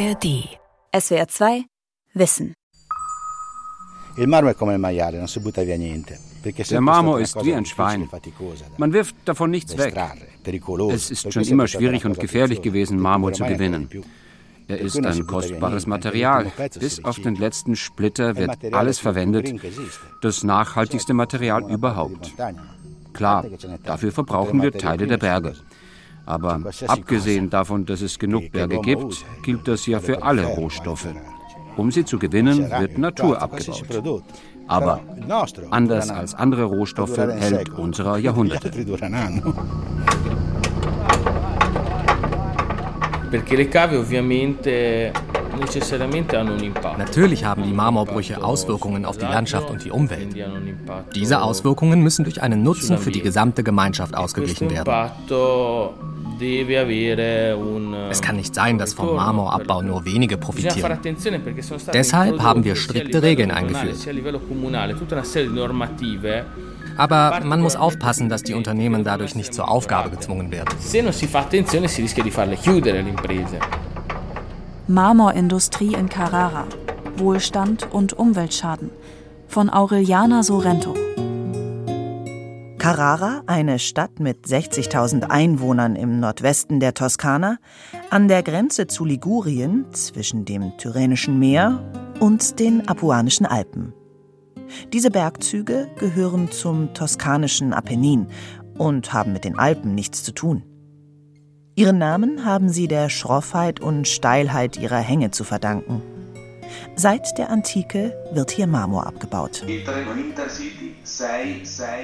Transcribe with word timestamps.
ARD. 0.00 0.48
SWR 0.98 1.28
2 1.28 1.64
Wissen. 2.14 2.54
Der 6.70 6.80
Marmor 6.80 7.20
ist 7.20 7.44
wie 7.44 7.54
ein 7.54 7.66
Schwein. 7.66 8.08
Man 8.78 8.92
wirft 8.94 9.14
davon 9.26 9.50
nichts 9.50 9.76
weg. 9.76 9.94
Es 10.90 11.10
ist 11.10 11.30
schon 11.32 11.44
immer 11.44 11.68
schwierig 11.68 12.06
und 12.06 12.18
gefährlich 12.18 12.62
gewesen, 12.62 12.98
Marmor 12.98 13.34
zu 13.34 13.44
gewinnen. 13.44 13.90
Er 14.68 14.78
ist 14.78 15.04
ein 15.04 15.26
kostbares 15.26 15.86
Material. 15.86 16.50
Bis 16.78 17.04
auf 17.04 17.18
den 17.18 17.34
letzten 17.34 17.76
Splitter 17.76 18.36
wird 18.36 18.72
alles 18.72 18.98
verwendet. 18.98 19.52
Das 20.22 20.42
nachhaltigste 20.42 21.12
Material 21.12 21.70
überhaupt. 21.70 22.32
Klar, 23.12 23.44
dafür 23.84 24.12
verbrauchen 24.12 24.62
wir 24.62 24.72
Teile 24.72 25.06
der 25.06 25.18
Berge. 25.18 25.56
Aber 26.26 26.60
abgesehen 26.86 27.50
davon, 27.50 27.86
dass 27.86 28.00
es 28.00 28.18
genug 28.18 28.52
Berge 28.52 28.80
gibt, 28.80 29.24
gilt 29.42 29.66
das 29.66 29.86
ja 29.86 30.00
für 30.00 30.22
alle 30.22 30.44
Rohstoffe. 30.44 31.08
Um 31.76 31.90
sie 31.90 32.04
zu 32.04 32.18
gewinnen, 32.18 32.70
wird 32.70 32.98
Natur 32.98 33.40
abgebaut. 33.40 34.22
Aber 34.66 35.00
anders 35.70 36.10
als 36.10 36.34
andere 36.34 36.64
Rohstoffe 36.64 37.18
hält 37.18 37.70
unserer 37.70 38.18
Jahrhunderte. 38.18 38.70
Natürlich 46.98 47.44
haben 47.44 47.62
die 47.62 47.72
Marmorbrüche 47.72 48.42
Auswirkungen 48.42 49.04
auf 49.04 49.18
die 49.18 49.24
Landschaft 49.24 49.70
und 49.70 49.84
die 49.84 49.90
Umwelt. 49.90 50.34
Diese 51.14 51.42
Auswirkungen 51.42 52.02
müssen 52.02 52.24
durch 52.24 52.42
einen 52.42 52.62
Nutzen 52.62 52.98
für 52.98 53.10
die 53.10 53.20
gesamte 53.22 53.62
Gemeinschaft 53.62 54.16
ausgeglichen 54.16 54.70
werden. 54.70 55.10
Es 58.10 58.22
kann 58.22 58.36
nicht 58.36 58.54
sein, 58.54 58.78
dass 58.78 58.94
vom 58.94 59.14
Marmorabbau 59.14 59.82
nur 59.82 60.04
wenige 60.04 60.36
profitieren. 60.36 60.98
Deshalb 61.92 62.40
haben 62.40 62.64
wir 62.64 62.76
strikte 62.76 63.22
Regeln 63.22 63.50
eingeführt. 63.50 63.96
Aber 66.96 67.40
man 67.44 67.60
muss 67.60 67.76
aufpassen, 67.76 68.28
dass 68.28 68.42
die 68.42 68.54
Unternehmen 68.54 69.04
dadurch 69.04 69.34
nicht 69.34 69.54
zur 69.54 69.70
Aufgabe 69.70 70.10
gezwungen 70.10 70.50
werden. 70.50 70.68
Marmorindustrie 74.88 75.94
in 75.94 76.08
Carrara. 76.08 76.66
Wohlstand 77.16 77.92
und 77.92 78.12
Umweltschaden. 78.14 78.90
Von 79.46 79.70
Aureliana 79.70 80.42
Sorrento. 80.42 80.94
Carrara, 82.80 83.42
eine 83.46 83.78
Stadt 83.78 84.20
mit 84.20 84.46
60.000 84.46 85.24
Einwohnern 85.24 85.96
im 85.96 86.18
Nordwesten 86.18 86.80
der 86.80 86.94
Toskana, 86.94 87.58
an 88.08 88.26
der 88.26 88.42
Grenze 88.42 88.86
zu 88.86 89.04
Ligurien 89.04 89.84
zwischen 89.92 90.46
dem 90.46 90.72
Tyrrhenischen 90.78 91.38
Meer 91.38 91.84
und 92.20 92.58
den 92.58 92.88
Apuanischen 92.88 93.44
Alpen. 93.44 93.92
Diese 94.92 95.10
Bergzüge 95.10 95.88
gehören 95.98 96.50
zum 96.50 96.94
toskanischen 96.94 97.72
Apennin 97.72 98.26
und 98.76 99.12
haben 99.12 99.32
mit 99.32 99.44
den 99.44 99.58
Alpen 99.58 99.94
nichts 99.94 100.22
zu 100.22 100.32
tun. 100.32 100.62
Ihren 101.76 101.98
Namen 101.98 102.44
haben 102.44 102.68
sie 102.68 102.88
der 102.88 103.08
Schroffheit 103.08 103.80
und 103.80 104.06
Steilheit 104.06 104.76
ihrer 104.76 104.98
Hänge 104.98 105.30
zu 105.30 105.44
verdanken. 105.44 106.02
Seit 106.96 107.38
der 107.38 107.50
Antike 107.50 108.14
wird 108.32 108.50
hier 108.50 108.66
Marmor 108.66 109.06
abgebaut. 109.06 109.64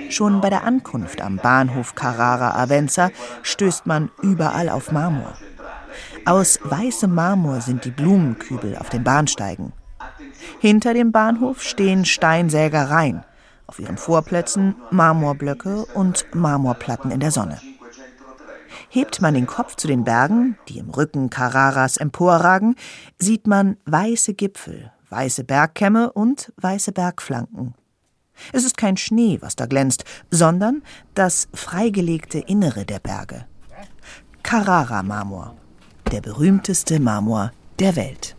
Schon 0.09 0.41
bei 0.41 0.51
der 0.51 0.65
Ankunft 0.65 1.21
am 1.21 1.37
Bahnhof 1.37 1.95
Carrara 1.95 2.61
Avenza 2.63 3.11
stößt 3.43 3.87
man 3.87 4.11
überall 4.23 4.69
auf 4.69 4.93
Marmor. 4.93 5.35
Aus 6.25 6.59
weißem 6.63 7.15
Marmor 7.15 7.61
sind 7.61 7.85
die 7.85 7.91
Blumenkübel 7.91 8.77
auf 8.77 8.89
den 8.89 9.05
Bahnsteigen. 9.05 9.73
Hinter 10.61 10.95
dem 10.95 11.13
Bahnhof 11.13 11.63
stehen 11.63 12.05
Steinsägereien. 12.05 13.25
Auf 13.67 13.79
ihren 13.79 13.97
Vorplätzen 13.97 14.77
Marmorblöcke 14.91 15.87
und 15.87 16.27
Marmorplatten 16.35 17.11
in 17.11 17.21
der 17.21 17.33
Sonne. 17.33 17.61
Hebt 18.89 19.21
man 19.21 19.35
den 19.35 19.47
Kopf 19.47 19.77
zu 19.77 19.89
den 19.89 20.05
Bergen, 20.05 20.57
die 20.69 20.79
im 20.79 20.91
Rücken 20.91 21.31
Carraras 21.31 21.97
emporragen, 21.97 22.77
sieht 23.19 23.47
man 23.47 23.77
weiße 23.85 24.35
Gipfel, 24.35 24.93
weiße 25.11 25.45
Bergkämme 25.45 26.13
und 26.13 26.53
weiße 26.57 26.93
Bergflanken. 26.93 27.75
Es 28.53 28.65
ist 28.65 28.77
kein 28.77 28.97
Schnee, 28.97 29.39
was 29.41 29.57
da 29.57 29.67
glänzt, 29.67 30.05
sondern 30.31 30.83
das 31.15 31.49
freigelegte 31.55 32.39
Innere 32.39 32.85
der 32.85 33.01
Berge. 33.01 33.47
Carrara-Marmor, 34.43 35.57
der 36.13 36.21
berühmteste 36.21 37.01
Marmor 37.01 37.51
der 37.81 37.97
Welt. 37.97 38.36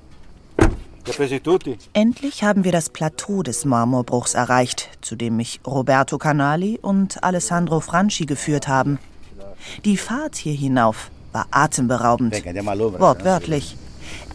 Endlich 1.93 2.43
haben 2.43 2.63
wir 2.63 2.71
das 2.71 2.89
Plateau 2.89 3.43
des 3.43 3.65
Marmorbruchs 3.65 4.33
erreicht, 4.33 4.89
zu 5.01 5.15
dem 5.15 5.37
mich 5.37 5.61
Roberto 5.65 6.17
Canali 6.17 6.79
und 6.81 7.23
Alessandro 7.23 7.79
Franchi 7.79 8.25
geführt 8.25 8.67
haben. 8.67 8.99
Die 9.85 9.97
Fahrt 9.97 10.35
hier 10.35 10.53
hinauf 10.53 11.09
war 11.31 11.47
atemberaubend, 11.51 12.33
wortwörtlich. 12.99 13.75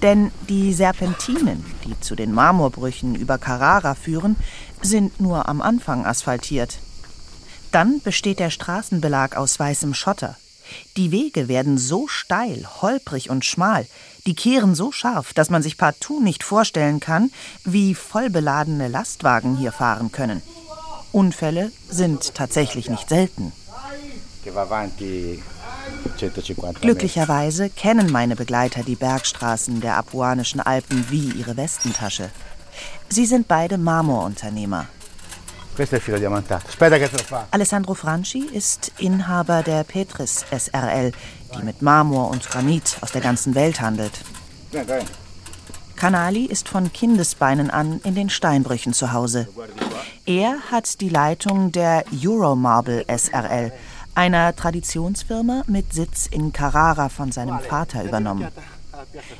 Denn 0.02 0.30
die 0.48 0.72
Serpentinen, 0.72 1.64
die 1.84 1.98
zu 2.00 2.14
den 2.14 2.32
Marmorbrüchen 2.32 3.14
über 3.14 3.38
Carrara 3.38 3.94
führen, 3.94 4.36
sind 4.82 5.20
nur 5.20 5.48
am 5.48 5.62
Anfang 5.62 6.04
asphaltiert. 6.04 6.78
Dann 7.70 8.00
besteht 8.02 8.38
der 8.38 8.50
Straßenbelag 8.50 9.36
aus 9.36 9.58
weißem 9.58 9.94
Schotter. 9.94 10.36
Die 10.96 11.10
Wege 11.10 11.48
werden 11.48 11.78
so 11.78 12.08
steil, 12.08 12.66
holprig 12.80 13.30
und 13.30 13.44
schmal, 13.44 13.86
die 14.26 14.34
kehren 14.34 14.74
so 14.74 14.92
scharf, 14.92 15.32
dass 15.34 15.50
man 15.50 15.62
sich 15.62 15.76
partout 15.76 16.20
nicht 16.20 16.44
vorstellen 16.44 17.00
kann, 17.00 17.30
wie 17.64 17.94
vollbeladene 17.94 18.88
Lastwagen 18.88 19.56
hier 19.56 19.72
fahren 19.72 20.12
können. 20.12 20.42
Unfälle 21.12 21.72
sind 21.90 22.34
tatsächlich 22.34 22.88
nicht 22.88 23.08
selten. 23.08 23.52
Glücklicherweise 26.80 27.70
kennen 27.70 28.10
meine 28.10 28.36
Begleiter 28.36 28.82
die 28.82 28.96
Bergstraßen 28.96 29.80
der 29.80 29.96
apuanischen 29.96 30.60
Alpen 30.60 31.10
wie 31.10 31.30
ihre 31.30 31.56
Westentasche. 31.56 32.30
Sie 33.08 33.26
sind 33.26 33.48
beide 33.48 33.78
Marmorunternehmer. 33.78 34.86
Alessandro 37.50 37.94
Franchi 37.94 38.40
ist 38.40 38.92
Inhaber 38.98 39.62
der 39.62 39.84
Petris 39.84 40.44
SRL, 40.50 41.12
die 41.56 41.62
mit 41.62 41.82
Marmor 41.82 42.30
und 42.30 42.48
Granit 42.48 42.98
aus 43.00 43.12
der 43.12 43.20
ganzen 43.20 43.54
Welt 43.54 43.80
handelt. 43.80 44.12
Canali 45.96 46.46
ist 46.46 46.68
von 46.68 46.92
Kindesbeinen 46.92 47.70
an 47.70 48.00
in 48.02 48.14
den 48.14 48.28
Steinbrüchen 48.28 48.92
zu 48.92 49.12
Hause. 49.12 49.46
Er 50.26 50.56
hat 50.70 51.00
die 51.00 51.08
Leitung 51.08 51.70
der 51.70 52.04
Euromarble 52.12 53.04
SRL, 53.06 53.72
einer 54.14 54.54
Traditionsfirma 54.54 55.62
mit 55.66 55.92
Sitz 55.92 56.26
in 56.26 56.52
Carrara 56.52 57.08
von 57.08 57.32
seinem 57.32 57.60
Vater 57.60 58.04
übernommen. 58.04 58.48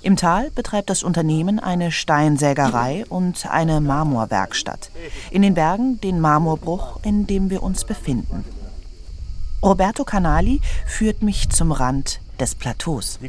Im 0.03 0.17
Tal 0.17 0.51
betreibt 0.51 0.91
das 0.91 1.03
Unternehmen 1.03 1.59
eine 1.59 1.93
Steinsägerei 1.93 3.05
und 3.09 3.47
eine 3.51 3.81
Marmorwerkstatt. 3.81 4.91
In 5.31 5.43
den 5.43 5.55
Bergen 5.55 6.01
den 6.01 6.21
Marmorbruch, 6.21 7.01
in 7.05 7.27
dem 7.27 7.51
wir 7.51 7.63
uns 7.63 7.85
befinden. 7.85 8.45
Roberto 9.63 10.05
Canali 10.05 10.61
führt 10.87 11.23
mich 11.23 11.49
zum 11.51 11.71
Rand 11.71 12.21
des 12.41 12.57
Plateaus. 12.57 13.21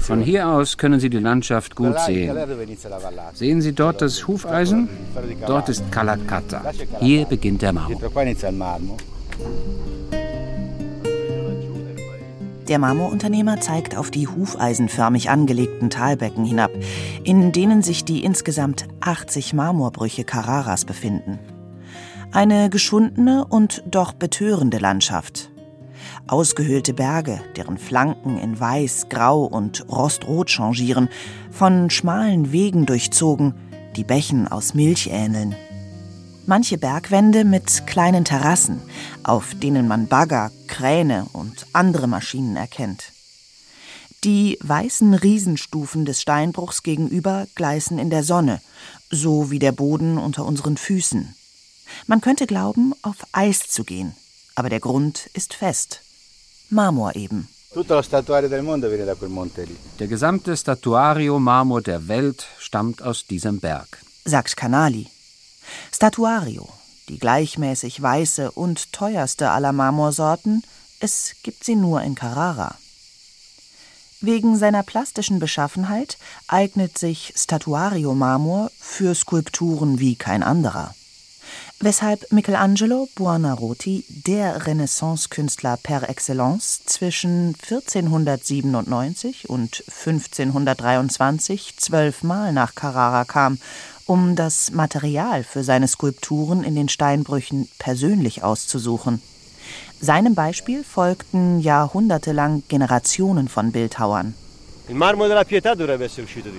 Von 0.00 0.20
hier 0.20 0.48
aus 0.48 0.76
können 0.76 0.98
Sie 0.98 1.10
die 1.10 1.18
Landschaft 1.18 1.76
gut 1.76 1.98
sehen. 2.00 2.36
Sehen 3.34 3.60
Sie 3.60 3.72
dort 3.72 4.02
das 4.02 4.26
Hufeisen? 4.26 4.88
Dort 5.46 5.68
ist 5.68 5.90
Calacata. 5.92 6.62
Hier 6.98 7.24
beginnt 7.26 7.62
der 7.62 7.72
Marmor. 7.72 8.00
Der 12.68 12.78
Marmorunternehmer 12.78 13.60
zeigt 13.60 13.96
auf 13.96 14.10
die 14.10 14.28
hufeisenförmig 14.28 15.28
angelegten 15.28 15.90
Talbecken 15.90 16.44
hinab, 16.44 16.70
in 17.24 17.50
denen 17.52 17.82
sich 17.82 18.04
die 18.04 18.24
insgesamt 18.24 18.86
80 19.00 19.54
Marmorbrüche 19.54 20.24
Carraras 20.24 20.84
befinden. 20.84 21.38
Eine 22.32 22.70
geschundene 22.70 23.44
und 23.44 23.82
doch 23.90 24.12
betörende 24.12 24.78
Landschaft. 24.78 25.50
Ausgehöhlte 26.26 26.94
Berge, 26.94 27.40
deren 27.56 27.76
Flanken 27.76 28.38
in 28.38 28.58
Weiß, 28.58 29.08
Grau 29.08 29.44
und 29.44 29.84
Rostrot 29.90 30.48
changieren, 30.48 31.08
von 31.50 31.90
schmalen 31.90 32.52
Wegen 32.52 32.86
durchzogen, 32.86 33.54
die 33.96 34.04
Bächen 34.04 34.46
aus 34.46 34.74
Milch 34.74 35.08
ähneln 35.12 35.54
manche 36.50 36.78
Bergwände 36.78 37.44
mit 37.44 37.86
kleinen 37.86 38.24
Terrassen, 38.24 38.82
auf 39.22 39.54
denen 39.54 39.86
man 39.86 40.08
Bagger, 40.08 40.50
Kräne 40.66 41.26
und 41.32 41.64
andere 41.72 42.08
Maschinen 42.08 42.56
erkennt. 42.56 43.12
Die 44.24 44.58
weißen 44.60 45.14
Riesenstufen 45.14 46.04
des 46.04 46.20
Steinbruchs 46.20 46.82
gegenüber 46.82 47.46
gleißen 47.54 48.00
in 48.00 48.10
der 48.10 48.24
Sonne, 48.24 48.60
so 49.10 49.52
wie 49.52 49.60
der 49.60 49.70
Boden 49.70 50.18
unter 50.18 50.44
unseren 50.44 50.76
Füßen. 50.76 51.36
Man 52.06 52.20
könnte 52.20 52.46
glauben, 52.46 52.94
auf 53.02 53.16
Eis 53.32 53.68
zu 53.68 53.84
gehen, 53.84 54.14
aber 54.54 54.68
der 54.68 54.80
Grund 54.80 55.30
ist 55.34 55.54
fest. 55.54 56.02
Marmor 56.68 57.16
eben. 57.16 57.48
Der 59.98 60.08
gesamte 60.08 60.56
Statuario-Marmor 60.56 61.82
der 61.82 62.08
Welt 62.08 62.46
stammt 62.58 63.02
aus 63.02 63.26
diesem 63.26 63.60
Berg, 63.60 63.98
sagt 64.24 64.56
Canali. 64.56 65.08
Statuario, 65.92 66.68
die 67.08 67.18
gleichmäßig 67.18 68.02
weiße 68.02 68.50
und 68.50 68.92
teuerste 68.92 69.50
aller 69.50 69.72
Marmorsorten, 69.72 70.64
es 70.98 71.36
gibt 71.42 71.64
sie 71.64 71.76
nur 71.76 72.02
in 72.02 72.14
Carrara. 72.14 72.76
Wegen 74.20 74.58
seiner 74.58 74.82
plastischen 74.82 75.38
Beschaffenheit 75.38 76.18
eignet 76.46 76.98
sich 76.98 77.32
Statuario-Marmor 77.36 78.70
für 78.78 79.14
Skulpturen 79.14 79.98
wie 79.98 80.16
kein 80.16 80.42
anderer. 80.42 80.94
Weshalb 81.82 82.30
Michelangelo 82.30 83.08
Buonarroti 83.14 84.04
der 84.26 84.66
Renaissance-Künstler 84.66 85.78
per 85.82 86.10
excellence 86.10 86.84
zwischen 86.84 87.54
1497 87.54 89.48
und 89.48 89.82
1523 89.88 91.78
zwölfmal 91.78 92.52
nach 92.52 92.74
Carrara 92.74 93.24
kam, 93.24 93.56
um 94.04 94.36
das 94.36 94.72
Material 94.72 95.42
für 95.42 95.64
seine 95.64 95.88
Skulpturen 95.88 96.64
in 96.64 96.74
den 96.74 96.90
Steinbrüchen 96.90 97.66
persönlich 97.78 98.44
auszusuchen. 98.44 99.22
Seinem 100.02 100.34
Beispiel 100.34 100.84
folgten 100.84 101.60
jahrhundertelang 101.60 102.62
Generationen 102.68 103.48
von 103.48 103.72
Bildhauern. 103.72 104.34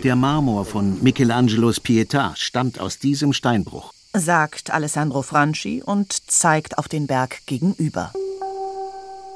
Der 0.03 0.15
Marmor 0.15 0.65
von 0.65 1.03
Michelangelos 1.03 1.79
Pietà 1.79 2.35
stammt 2.35 2.79
aus 2.79 2.97
diesem 2.97 3.33
Steinbruch, 3.33 3.93
sagt 4.13 4.71
Alessandro 4.71 5.21
Franchi 5.21 5.81
und 5.83 6.29
zeigt 6.29 6.77
auf 6.77 6.87
den 6.87 7.07
Berg 7.07 7.45
gegenüber. 7.45 8.11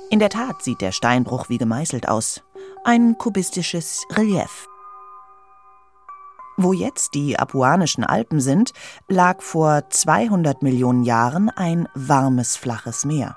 In 0.09 0.19
der 0.19 0.29
Tat 0.29 0.63
sieht 0.63 0.81
der 0.81 0.91
Steinbruch 0.91 1.49
wie 1.49 1.57
gemeißelt 1.57 2.07
aus. 2.07 2.41
Ein 2.83 3.17
kubistisches 3.17 4.03
Relief. 4.11 4.67
Wo 6.57 6.71
jetzt 6.71 7.15
die 7.15 7.37
apuanischen 7.37 8.03
Alpen 8.03 8.39
sind, 8.39 8.71
lag 9.09 9.41
vor 9.41 9.89
200 9.89 10.61
Millionen 10.61 11.03
Jahren 11.03 11.49
ein 11.49 11.89
warmes, 11.95 12.55
flaches 12.55 13.03
Meer. 13.03 13.35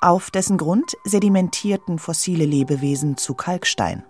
Auf 0.00 0.30
dessen 0.30 0.58
Grund 0.58 0.96
sedimentierten 1.04 1.98
fossile 1.98 2.44
Lebewesen 2.44 3.16
zu 3.16 3.34
Kalkstein. 3.34 4.04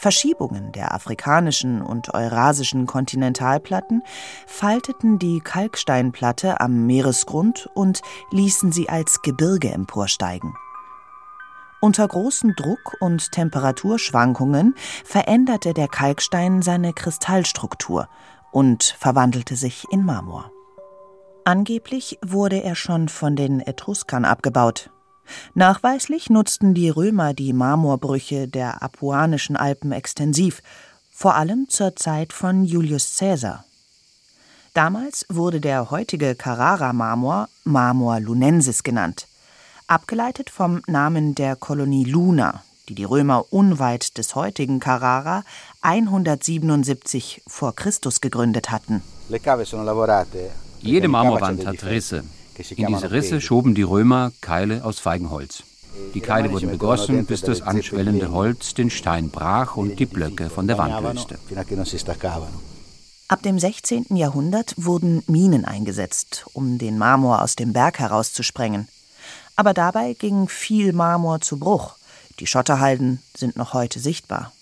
Verschiebungen 0.00 0.72
der 0.72 0.94
afrikanischen 0.94 1.82
und 1.82 2.14
eurasischen 2.14 2.86
Kontinentalplatten 2.86 4.02
falteten 4.46 5.18
die 5.18 5.40
Kalksteinplatte 5.40 6.58
am 6.58 6.86
Meeresgrund 6.86 7.68
und 7.74 8.00
ließen 8.30 8.72
sie 8.72 8.88
als 8.88 9.20
Gebirge 9.20 9.70
emporsteigen. 9.70 10.54
Unter 11.82 12.08
großem 12.08 12.56
Druck 12.56 12.96
und 13.00 13.30
Temperaturschwankungen 13.32 14.74
veränderte 15.04 15.74
der 15.74 15.88
Kalkstein 15.88 16.62
seine 16.62 16.94
Kristallstruktur 16.94 18.08
und 18.52 18.96
verwandelte 18.98 19.54
sich 19.54 19.84
in 19.90 20.06
Marmor. 20.06 20.50
Angeblich 21.44 22.18
wurde 22.24 22.62
er 22.62 22.74
schon 22.74 23.10
von 23.10 23.36
den 23.36 23.60
Etruskern 23.60 24.24
abgebaut. 24.24 24.90
Nachweislich 25.54 26.30
nutzten 26.30 26.74
die 26.74 26.88
Römer 26.88 27.34
die 27.34 27.52
Marmorbrüche 27.52 28.48
der 28.48 28.82
Apuanischen 28.82 29.56
Alpen 29.56 29.92
extensiv, 29.92 30.62
vor 31.10 31.34
allem 31.34 31.68
zur 31.68 31.96
Zeit 31.96 32.32
von 32.32 32.64
Julius 32.64 33.18
Caesar. 33.18 33.64
Damals 34.72 35.26
wurde 35.28 35.60
der 35.60 35.90
heutige 35.90 36.34
Carrara-Marmor 36.34 37.48
Marmor 37.64 38.20
lunensis 38.20 38.82
genannt, 38.82 39.26
abgeleitet 39.88 40.48
vom 40.48 40.80
Namen 40.86 41.34
der 41.34 41.56
Kolonie 41.56 42.04
Luna, 42.04 42.62
die 42.88 42.94
die 42.94 43.04
Römer 43.04 43.52
unweit 43.52 44.16
des 44.16 44.34
heutigen 44.34 44.78
Carrara 44.78 45.44
177 45.82 47.42
vor 47.46 47.74
Christus 47.74 48.20
gegründet 48.20 48.70
hatten. 48.70 49.02
Jede 50.80 51.08
Marmorwand 51.08 51.66
hat 51.66 51.84
Risse. 51.84 52.24
In 52.76 52.86
diese 52.86 53.10
Risse 53.10 53.40
schoben 53.40 53.74
die 53.74 53.82
Römer 53.82 54.32
Keile 54.40 54.84
aus 54.84 54.98
Feigenholz. 54.98 55.62
Die 56.14 56.20
Keile 56.20 56.50
wurden 56.52 56.70
begossen, 56.70 57.26
bis 57.26 57.42
das 57.42 57.62
anschwellende 57.62 58.30
Holz 58.30 58.74
den 58.74 58.90
Stein 58.90 59.30
brach 59.30 59.76
und 59.76 59.98
die 59.98 60.06
Blöcke 60.06 60.50
von 60.50 60.66
der 60.66 60.78
Wand 60.78 61.02
löste. 61.02 61.38
Ab 63.28 63.42
dem 63.42 63.58
16. 63.58 64.06
Jahrhundert 64.16 64.74
wurden 64.76 65.22
Minen 65.26 65.64
eingesetzt, 65.64 66.46
um 66.52 66.78
den 66.78 66.98
Marmor 66.98 67.42
aus 67.42 67.56
dem 67.56 67.72
Berg 67.72 67.98
herauszusprengen. 67.98 68.88
Aber 69.56 69.74
dabei 69.74 70.14
ging 70.14 70.48
viel 70.48 70.92
Marmor 70.92 71.40
zu 71.40 71.58
Bruch. 71.58 71.94
Die 72.40 72.46
Schotterhalden 72.46 73.22
sind 73.36 73.56
noch 73.56 73.72
heute 73.72 74.00
sichtbar. 74.00 74.52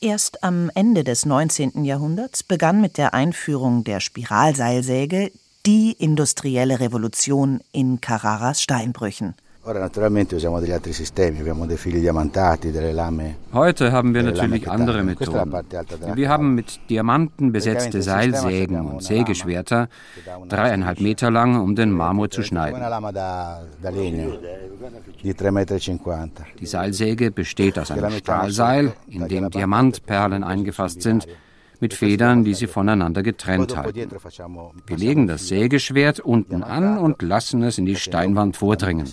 Erst 0.00 0.44
am 0.44 0.70
Ende 0.74 1.02
des 1.02 1.26
19. 1.26 1.84
Jahrhunderts 1.84 2.42
begann 2.42 2.80
mit 2.80 2.98
der 2.98 3.14
Einführung 3.14 3.84
der 3.84 4.00
Spiralseilsäge 4.00 5.32
die 5.66 5.92
industrielle 5.92 6.80
Revolution 6.80 7.60
in 7.72 8.00
Carraras 8.00 8.62
Steinbrüchen. 8.62 9.34
Heute 9.64 9.92
haben 13.92 14.12
wir 14.12 14.22
natürlich 14.24 14.68
andere 14.68 15.04
Methoden. 15.04 15.52
Wir 16.16 16.28
haben 16.28 16.56
mit 16.56 16.80
Diamanten 16.90 17.52
besetzte 17.52 18.02
Seilsägen 18.02 18.80
und 18.80 19.04
Sägeschwerter, 19.04 19.88
dreieinhalb 20.48 21.00
Meter 21.00 21.30
lang, 21.30 21.60
um 21.60 21.76
den 21.76 21.92
Marmor 21.92 22.28
zu 22.28 22.42
schneiden. 22.42 22.82
Die 26.60 26.66
Seilsäge 26.66 27.30
besteht 27.30 27.78
aus 27.78 27.92
einem 27.92 28.10
Stahlseil, 28.10 28.92
in 29.06 29.28
dem 29.28 29.48
Diamantperlen 29.48 30.42
eingefasst 30.42 31.02
sind, 31.02 31.28
mit 31.82 31.94
Federn, 31.94 32.44
die 32.44 32.54
sie 32.54 32.68
voneinander 32.68 33.24
getrennt 33.24 33.76
halten. 33.76 34.08
Wir 34.86 34.96
legen 34.96 35.26
das 35.26 35.48
Sägeschwert 35.48 36.20
unten 36.20 36.62
an 36.62 36.96
und 36.96 37.20
lassen 37.22 37.64
es 37.64 37.76
in 37.76 37.86
die 37.86 37.96
Steinwand 37.96 38.56
vordringen. 38.56 39.08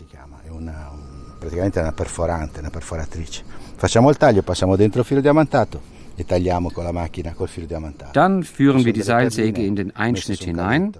e. 7.17 8.03
Dann 8.13 8.43
führen 8.43 8.85
wir 8.85 8.93
die 8.93 9.01
Seilsäge 9.01 9.65
in 9.65 9.75
den 9.75 9.95
Einschnitt 9.95 10.43
hinein, 10.43 10.93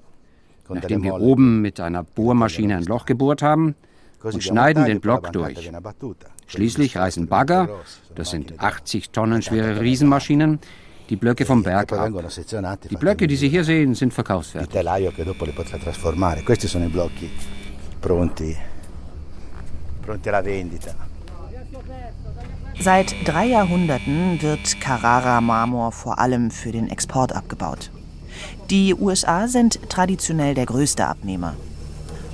nachdem 0.69 1.04
wir 1.04 1.16
oben 1.16 1.62
mit 1.62 1.80
einer 1.80 2.04
Bohrmaschine 2.04 2.77
ein 2.77 2.86
Loch 2.86 3.06
gebohrt 3.06 3.44
haben, 3.44 3.75
und 4.24 4.44
schneiden 4.44 4.86
den 4.86 5.01
Block 5.01 5.31
durch. 5.33 5.71
Schließlich 6.48 6.98
reißen 6.98 7.27
Bagger, 7.27 7.69
das 8.16 8.31
sind 8.31 8.60
80 8.60 9.12
Tonnen 9.12 9.42
schwere 9.44 9.81
Riesenmaschinen, 9.81 10.59
die 11.09 11.16
Blöcke 11.16 11.45
vom 11.45 11.63
Berg 11.63 11.92
ab. 11.92 12.11
Die 12.89 12.95
Blöcke, 12.95 13.28
die 13.28 13.35
Sie 13.35 13.49
hier 13.49 13.63
sehen, 13.63 13.95
sind 13.95 14.13
verkaufsfertig. 14.13 14.69
Seit 22.80 23.16
drei 23.25 23.45
Jahrhunderten 23.47 24.42
wird 24.42 24.80
Carrara-Marmor 24.80 25.92
vor 25.92 26.19
allem 26.19 26.49
für 26.49 26.71
den 26.71 26.89
Export 26.89 27.35
abgebaut. 27.35 27.92
Die 28.69 28.94
USA 28.94 29.47
sind 29.47 29.89
traditionell 29.89 30.54
der 30.54 30.66
größte 30.66 31.06
Abnehmer. 31.06 31.56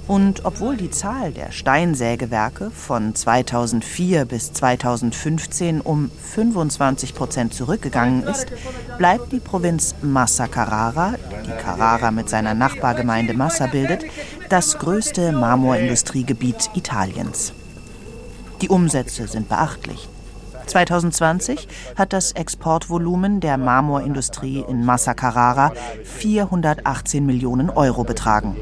Und 0.08 0.46
obwohl 0.46 0.78
die 0.78 0.92
Zahl 0.92 1.32
der 1.32 1.52
Steinsägewerke 1.52 2.70
von 2.70 3.16
2004 3.16 4.26
bis 4.26 4.54
2015 4.54 5.82
um 5.82 6.12
25 6.12 7.16
Prozent 7.16 7.56
zurückgegangen 7.56 8.22
ist, 8.24 8.46
bleibt 9.00 9.32
die 9.32 9.40
Provinz 9.40 9.96
Massa 10.04 10.46
Carrara, 10.48 11.16
die 11.46 11.64
Carrara 11.64 12.12
mit 12.12 12.30
seiner 12.30 12.54
Nachbargemeinde 12.54 13.34
Massa 13.34 13.66
bildet, 13.66 14.06
das 14.50 14.78
größte 14.78 15.32
Marmorindustriegebiet 15.32 16.70
Italiens. 16.76 17.54
Die 18.62 18.70
Umsätze 18.70 19.28
sind 19.28 19.50
beachtlich. 19.50 20.08
2020 20.68 21.68
hat 21.96 22.14
das 22.14 22.32
Exportvolumen 22.32 23.40
der 23.40 23.58
Marmorindustrie 23.58 24.64
in 24.68 24.86
Massa 24.86 25.16
Carrara 25.16 25.72
418 26.04 27.26
Millionen 27.26 27.70
Euro 27.72 28.04
betragen. 28.04 28.56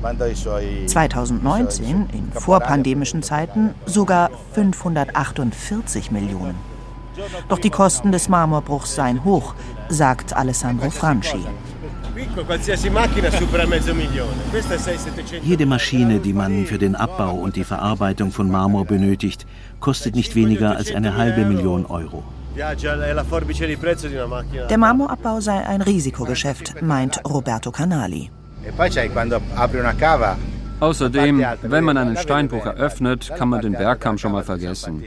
2019, 0.00 2.08
in 2.12 2.32
vorpandemischen 2.32 3.22
Zeiten, 3.22 3.74
sogar 3.86 4.30
548 4.52 6.10
Millionen. 6.10 6.56
Doch 7.48 7.58
die 7.58 7.70
Kosten 7.70 8.12
des 8.12 8.28
Marmorbruchs 8.28 8.94
seien 8.94 9.24
hoch, 9.24 9.54
sagt 9.88 10.36
Alessandro 10.36 10.90
Franchi. 10.90 11.44
Jede 15.42 15.66
Maschine, 15.66 16.18
die 16.18 16.32
man 16.32 16.66
für 16.66 16.78
den 16.78 16.96
Abbau 16.96 17.34
und 17.34 17.56
die 17.56 17.64
Verarbeitung 17.64 18.32
von 18.32 18.50
Marmor 18.50 18.84
benötigt, 18.84 19.46
kostet 19.80 20.16
nicht 20.16 20.34
weniger 20.34 20.76
als 20.76 20.92
eine 20.92 21.16
halbe 21.16 21.44
Million 21.44 21.86
Euro. 21.86 22.24
Der 24.68 24.78
Marmorabbau 24.78 25.40
sei 25.40 25.64
ein 25.64 25.82
Risikogeschäft, 25.82 26.82
meint 26.82 27.20
Roberto 27.24 27.70
Canali. 27.70 28.30
E 28.68 30.32
Außerdem, 30.80 31.44
wenn 31.62 31.84
man 31.84 31.96
einen 31.96 32.16
Steinbruch 32.16 32.66
eröffnet, 32.66 33.32
kann 33.36 33.48
man 33.48 33.60
den 33.60 33.72
Bergkamm 33.72 34.18
schon 34.18 34.32
mal 34.32 34.44
vergessen. 34.44 35.04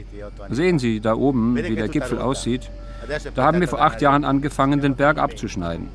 Sehen 0.50 0.78
Sie 0.78 1.00
da 1.00 1.14
oben, 1.14 1.56
wie 1.56 1.76
der 1.76 1.88
Gipfel 1.88 2.18
aussieht? 2.18 2.70
Da 3.34 3.44
haben 3.44 3.60
wir 3.60 3.68
vor 3.68 3.80
acht 3.80 4.02
Jahren 4.02 4.24
angefangen, 4.24 4.80
den 4.80 4.96
Berg 4.96 5.18
abzuschneiden. 5.18 5.88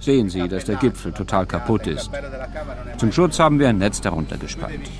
Sehen 0.00 0.28
Sie, 0.28 0.48
dass 0.48 0.64
der 0.64 0.76
Gipfel 0.76 1.12
total 1.12 1.46
kaputt 1.46 1.86
ist. 1.86 2.10
Zum 2.96 3.12
Schutz 3.12 3.38
haben 3.38 3.60
wir 3.60 3.68
ein 3.68 3.78
Netz 3.78 4.00
darunter 4.00 4.36
gespannt. 4.36 4.90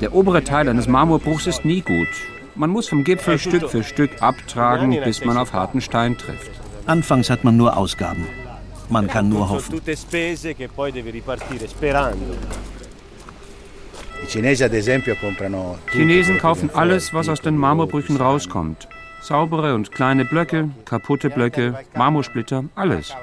Der 0.00 0.12
obere 0.12 0.42
Teil 0.42 0.68
eines 0.68 0.88
Marmorbruchs 0.88 1.46
ist 1.46 1.64
nie 1.64 1.80
gut. 1.80 2.08
Man 2.56 2.70
muss 2.70 2.88
vom 2.88 3.04
Gipfel 3.04 3.38
Stück 3.38 3.70
für 3.70 3.84
Stück 3.84 4.22
abtragen, 4.22 4.98
bis 5.04 5.24
man 5.24 5.38
auf 5.38 5.52
harten 5.52 5.80
Stein 5.80 6.18
trifft. 6.18 6.50
Anfangs 6.86 7.30
hat 7.30 7.44
man 7.44 7.56
nur 7.56 7.76
Ausgaben. 7.76 8.26
Man 8.88 9.08
kann 9.08 9.28
nur 9.28 9.48
hoffen. 9.48 9.80
Chinesen 15.92 16.38
kaufen 16.38 16.70
alles, 16.72 17.14
was 17.14 17.28
aus 17.28 17.40
den 17.40 17.56
Marmorbrüchen 17.56 18.16
rauskommt. 18.16 18.88
Saubere 19.20 19.74
und 19.74 19.92
kleine 19.92 20.24
Blöcke, 20.24 20.70
kaputte 20.84 21.30
Blöcke, 21.30 21.74
Marmorsplitter, 21.94 22.64
alles. 22.74 23.14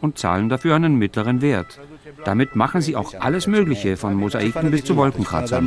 Und 0.00 0.18
zahlen 0.18 0.48
dafür 0.48 0.74
einen 0.74 0.96
mittleren 0.96 1.40
Wert. 1.40 1.78
Damit 2.24 2.54
machen 2.56 2.80
sie 2.80 2.96
auch 2.96 3.14
alles 3.18 3.46
Mögliche, 3.46 3.96
von 3.96 4.14
Mosaiken 4.14 4.70
bis 4.70 4.84
zu 4.84 4.96
Wolkenkratzern. 4.96 5.66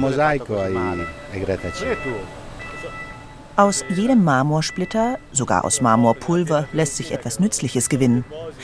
Aus 3.60 3.84
jedem 3.90 4.24
Marmorsplitter, 4.24 5.20
sogar 5.34 5.66
aus 5.66 5.82
Marmorpulver, 5.82 6.70
lässt 6.72 6.96
sich 6.96 7.12
etwas 7.12 7.42
Nützliches 7.42 7.90
gewinnen. 7.90 8.24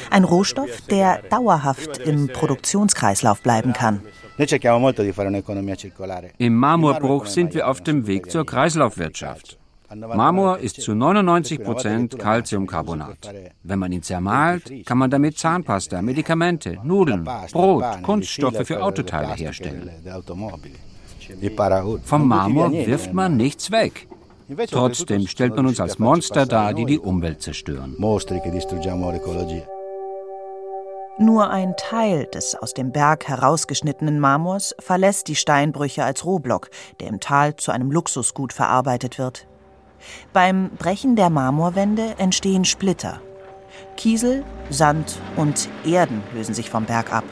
Ein 0.10 0.24
Rohstoff, 0.24 0.70
der 0.90 1.22
dauerhaft 1.30 1.98
im 1.98 2.30
Produktionskreislauf 2.30 3.42
bleiben 3.42 3.74
kann. 3.74 4.00
Im 6.38 6.56
Marmorbruch 6.56 7.26
sind 7.26 7.54
wir 7.54 7.68
auf 7.68 7.82
dem 7.82 8.08
Weg 8.08 8.32
zur 8.32 8.46
Kreislaufwirtschaft. 8.46 9.58
Marmor 9.94 10.60
ist 10.60 10.80
zu 10.80 10.96
99 10.96 11.62
Prozent 11.62 12.18
Calciumcarbonat. 12.18 13.34
Wenn 13.64 13.80
man 13.80 13.92
ihn 13.92 14.02
zermahlt, 14.02 14.72
kann 14.86 14.98
man 14.98 15.10
damit 15.12 15.38
Zahnpasta, 15.38 16.02
Medikamente, 16.02 16.78
Nudeln, 16.86 17.28
Brot, 17.52 17.84
Kunststoffe 18.02 18.66
für 18.66 18.82
Autoteile 18.82 19.34
herstellen. 19.34 19.90
Vom 22.06 22.28
Marmor 22.30 22.72
wirft 22.72 23.14
man 23.14 23.36
nichts 23.36 23.72
weg. 23.72 24.08
Trotzdem 24.70 25.28
stellt 25.28 25.56
man 25.56 25.66
uns 25.66 25.80
als 25.80 25.98
Monster 25.98 26.46
dar, 26.46 26.74
die 26.74 26.86
die 26.86 27.00
Umwelt 27.00 27.42
zerstören. 27.42 27.96
Nur 31.18 31.50
ein 31.50 31.76
Teil 31.78 32.26
des 32.26 32.56
aus 32.56 32.74
dem 32.74 32.92
Berg 32.92 33.28
herausgeschnittenen 33.28 34.20
Marmors 34.20 34.76
verlässt 34.80 35.30
die 35.30 35.36
Steinbrüche 35.36 36.04
als 36.04 36.26
Rohblock, 36.26 36.70
der 37.00 37.08
im 37.08 37.22
Tal 37.22 37.56
zu 37.56 37.72
einem 37.72 37.90
Luxusgut 37.90 38.52
verarbeitet 38.52 39.18
wird. 39.18 39.48
Beim 40.34 40.72
Brechen 40.72 41.16
der 41.16 41.30
Marmorwände 41.30 42.16
entstehen 42.18 42.66
Splitter. 42.66 43.22
Kiesel, 43.96 44.44
Sand 44.70 45.18
und 45.38 45.70
Erden 45.86 46.22
lösen 46.34 46.54
sich 46.54 46.70
vom 46.70 46.86
Berg 46.86 47.14
ab. 47.14 47.24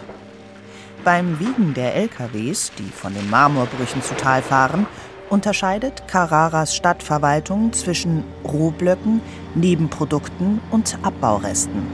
Beim 1.03 1.39
Wiegen 1.41 1.73
der 1.73 1.95
LKWs, 1.95 2.71
die 2.77 2.89
von 2.89 3.13
den 3.13 3.29
Marmorbrüchen 3.29 4.01
zu 4.01 4.15
Tal 4.15 4.41
fahren, 4.41 4.87
unterscheidet 5.33 6.07
Carraras 6.07 6.75
Stadtverwaltung 6.75 7.73
zwischen 7.73 8.23
Rohblöcken, 8.45 9.19
Nebenprodukten 9.55 10.61
und 10.69 10.99
Abbauresten. 11.01 11.87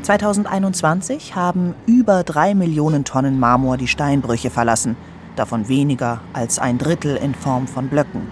2021 0.00 1.36
haben 1.36 1.74
über 1.86 2.24
drei 2.24 2.54
Millionen 2.54 3.04
Tonnen 3.04 3.38
Marmor 3.38 3.76
die 3.76 3.86
Steinbrüche 3.86 4.48
verlassen, 4.48 4.96
davon 5.36 5.68
weniger 5.68 6.20
als 6.32 6.58
ein 6.58 6.78
Drittel 6.78 7.16
in 7.16 7.34
Form 7.34 7.68
von 7.68 7.88
Blöcken. 7.88 8.22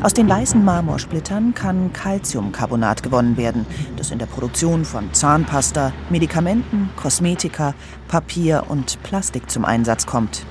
Aus 0.00 0.14
den 0.14 0.28
weißen 0.28 0.64
Marmorsplittern 0.64 1.54
kann 1.54 1.92
Calciumcarbonat 1.92 3.02
gewonnen 3.02 3.36
werden, 3.36 3.66
das 3.96 4.12
in 4.12 4.20
der 4.20 4.26
Produktion 4.26 4.84
von 4.84 5.12
Zahnpasta, 5.12 5.92
Medikamenten, 6.08 6.88
Kosmetika, 6.94 7.74
Papier 8.06 8.62
und 8.68 9.02
Plastik 9.02 9.50
zum 9.50 9.64
Einsatz 9.64 10.06
kommt. 10.06 10.46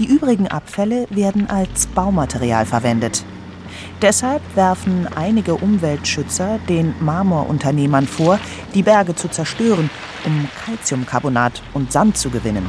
Die 0.00 0.06
übrigen 0.06 0.48
Abfälle 0.48 1.06
werden 1.10 1.50
als 1.50 1.86
Baumaterial 1.86 2.64
verwendet. 2.64 3.22
Deshalb 4.00 4.40
werfen 4.56 5.06
einige 5.14 5.56
Umweltschützer 5.56 6.58
den 6.70 6.94
Marmorunternehmern 7.00 8.06
vor, 8.06 8.40
die 8.74 8.82
Berge 8.82 9.14
zu 9.14 9.28
zerstören, 9.28 9.90
um 10.24 10.48
Calciumcarbonat 10.64 11.62
und 11.74 11.92
Sand 11.92 12.16
zu 12.16 12.30
gewinnen. 12.30 12.64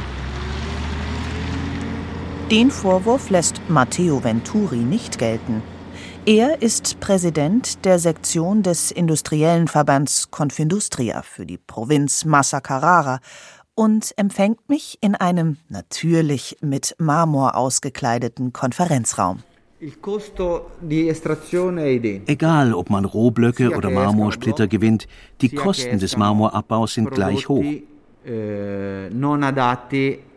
Den 2.50 2.70
Vorwurf 2.70 3.30
lässt 3.30 3.62
Matteo 3.66 4.22
Venturi 4.22 4.76
nicht 4.76 5.18
gelten. 5.18 5.62
Er 6.26 6.60
ist 6.60 7.00
Präsident 7.00 7.86
der 7.86 7.98
Sektion 7.98 8.62
des 8.62 8.90
industriellen 8.90 9.68
Verbands 9.68 10.30
Confindustria 10.30 11.22
für 11.22 11.46
die 11.46 11.56
Provinz 11.56 12.26
Massa 12.26 12.60
Carrara 12.60 13.20
und 13.74 14.12
empfängt 14.16 14.68
mich 14.68 14.98
in 15.00 15.14
einem 15.14 15.56
natürlich 15.68 16.56
mit 16.60 16.94
Marmor 16.98 17.56
ausgekleideten 17.56 18.52
Konferenzraum. 18.52 19.42
Egal, 22.26 22.72
ob 22.72 22.90
man 22.90 23.04
Rohblöcke 23.04 23.74
oder 23.76 23.90
Marmorsplitter 23.90 24.68
gewinnt, 24.68 25.08
die 25.40 25.48
Kosten 25.48 25.98
des 25.98 26.16
Marmorabbaus 26.16 26.94
sind 26.94 27.10
gleich 27.10 27.48
hoch. 27.48 27.64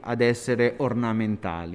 Eh, 0.07 0.15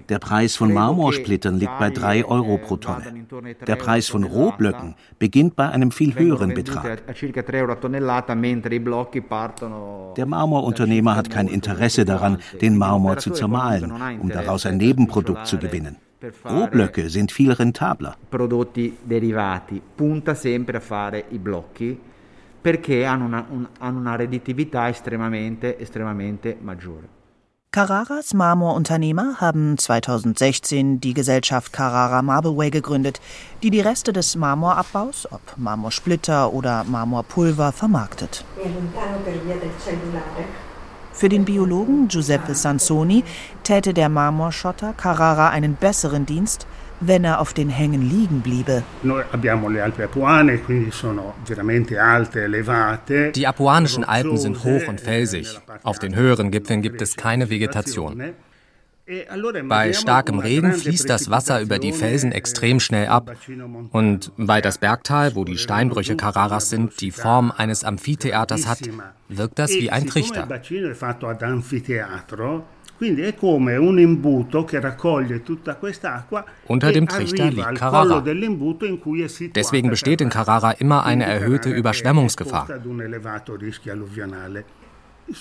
Der 0.08 0.18
Preis 0.20 0.56
von 0.56 0.72
Marmorsplittern 0.72 1.56
liegt 1.56 1.78
bei 1.78 1.90
3 1.90 2.24
Euro 2.26 2.58
pro 2.58 2.76
Tonne. 2.76 3.26
Der 3.66 3.76
Preis 3.76 4.08
von 4.08 4.22
Rohblöcken 4.22 4.94
beginnt 5.18 5.56
bei 5.56 5.68
einem 5.68 5.90
viel 5.90 6.14
höheren 6.14 6.54
Betrag. 6.54 7.02
Der 10.16 10.26
Marmorunternehmer 10.26 11.16
hat 11.16 11.30
kein 11.30 11.48
Interesse 11.48 12.04
daran, 12.04 12.38
den 12.60 12.78
Marmor 12.78 13.16
zu 13.18 13.30
zermahlen, 13.30 13.92
um 14.20 14.28
daraus 14.28 14.64
ein 14.64 14.76
Nebenprodukt 14.76 15.46
zu 15.46 15.58
gewinnen. 15.58 15.96
Rohblöcke 16.44 17.08
sind 17.08 17.32
viel 17.32 17.50
rentabler. 17.50 18.14
Prodotti 18.28 18.98
derivati 19.02 19.80
punta 19.96 20.34
sempre 20.34 20.76
a 20.76 20.80
fare 20.80 21.24
i 21.30 21.38
blocchi 21.38 21.98
perché 22.60 23.06
hanno 23.06 23.24
una, 23.24 23.46
un, 23.48 23.66
hanno 23.78 23.98
una 23.98 24.16
redditività 24.16 24.90
estremamente, 24.90 25.78
estremamente 25.78 26.58
maggiore. 26.60 27.19
Carraras 27.72 28.34
Marmorunternehmer 28.34 29.36
haben 29.40 29.78
2016 29.78 31.00
die 31.00 31.14
Gesellschaft 31.14 31.72
Carrara 31.72 32.20
Marbleway 32.20 32.68
gegründet, 32.68 33.20
die 33.62 33.70
die 33.70 33.80
Reste 33.80 34.12
des 34.12 34.34
Marmorabbaus, 34.34 35.30
ob 35.30 35.40
Marmorsplitter 35.56 36.52
oder 36.52 36.82
Marmorpulver, 36.82 37.70
vermarktet. 37.70 38.44
Für 41.12 41.28
den 41.28 41.44
Biologen 41.44 42.08
Giuseppe 42.08 42.56
Sansoni 42.56 43.22
täte 43.62 43.94
der 43.94 44.08
Marmorschotter 44.08 44.92
Carrara 44.92 45.50
einen 45.50 45.74
besseren 45.74 46.26
Dienst, 46.26 46.66
wenn 47.00 47.24
er 47.24 47.40
auf 47.40 47.52
den 47.52 47.68
Hängen 47.68 48.08
liegen 48.08 48.40
bliebe. 48.40 48.82
Die 53.34 53.46
apuanischen 53.46 54.04
Alpen 54.04 54.38
sind 54.38 54.64
hoch 54.64 54.88
und 54.88 55.00
felsig. 55.00 55.58
Auf 55.82 55.98
den 55.98 56.14
höheren 56.14 56.50
Gipfeln 56.50 56.82
gibt 56.82 57.02
es 57.02 57.16
keine 57.16 57.50
Vegetation. 57.50 58.34
E 59.06 59.24
Bei 59.64 59.92
starkem 59.92 60.38
Regen 60.38 60.72
fließt 60.72 61.10
das 61.10 61.30
Wasser 61.30 61.60
über 61.60 61.80
die 61.80 61.92
Felsen 61.92 62.30
extrem 62.30 62.78
schnell 62.78 63.08
ab. 63.08 63.32
Und 63.90 64.30
weil 64.36 64.62
das 64.62 64.78
Bergtal, 64.78 65.34
wo 65.34 65.44
die 65.44 65.58
Steinbrüche 65.58 66.14
Carraras 66.14 66.70
sind, 66.70 67.00
die 67.00 67.10
Form 67.10 67.50
eines 67.50 67.82
Amphitheaters 67.82 68.68
hat, 68.68 68.82
wirkt 69.28 69.58
das 69.58 69.72
wie 69.72 69.90
ein 69.90 70.06
Trichter. 70.06 70.46
Unter 76.66 76.92
dem 76.92 77.08
Trichter 77.08 77.50
liegt 77.50 77.74
Carrara. 77.76 78.22
Deswegen 79.54 79.90
besteht 79.90 80.20
in 80.20 80.28
Carrara 80.28 80.72
immer 80.72 81.04
eine 81.04 81.24
erhöhte 81.24 81.70
Überschwemmungsgefahr. 81.70 82.68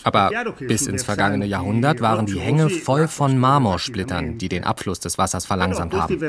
Aber 0.04 0.30
bis 0.60 0.88
ins 0.88 1.04
vergangene 1.04 1.46
Jahrhundert 1.46 2.02
waren 2.02 2.26
die 2.26 2.40
Hänge 2.40 2.70
voll 2.70 3.08
von 3.08 3.38
Marmorsplittern, 3.38 4.38
die 4.38 4.50
den 4.50 4.64
Abfluss 4.64 5.00
des 5.00 5.18
Wassers 5.18 5.46
verlangsamt 5.46 5.94
haben. 5.94 6.20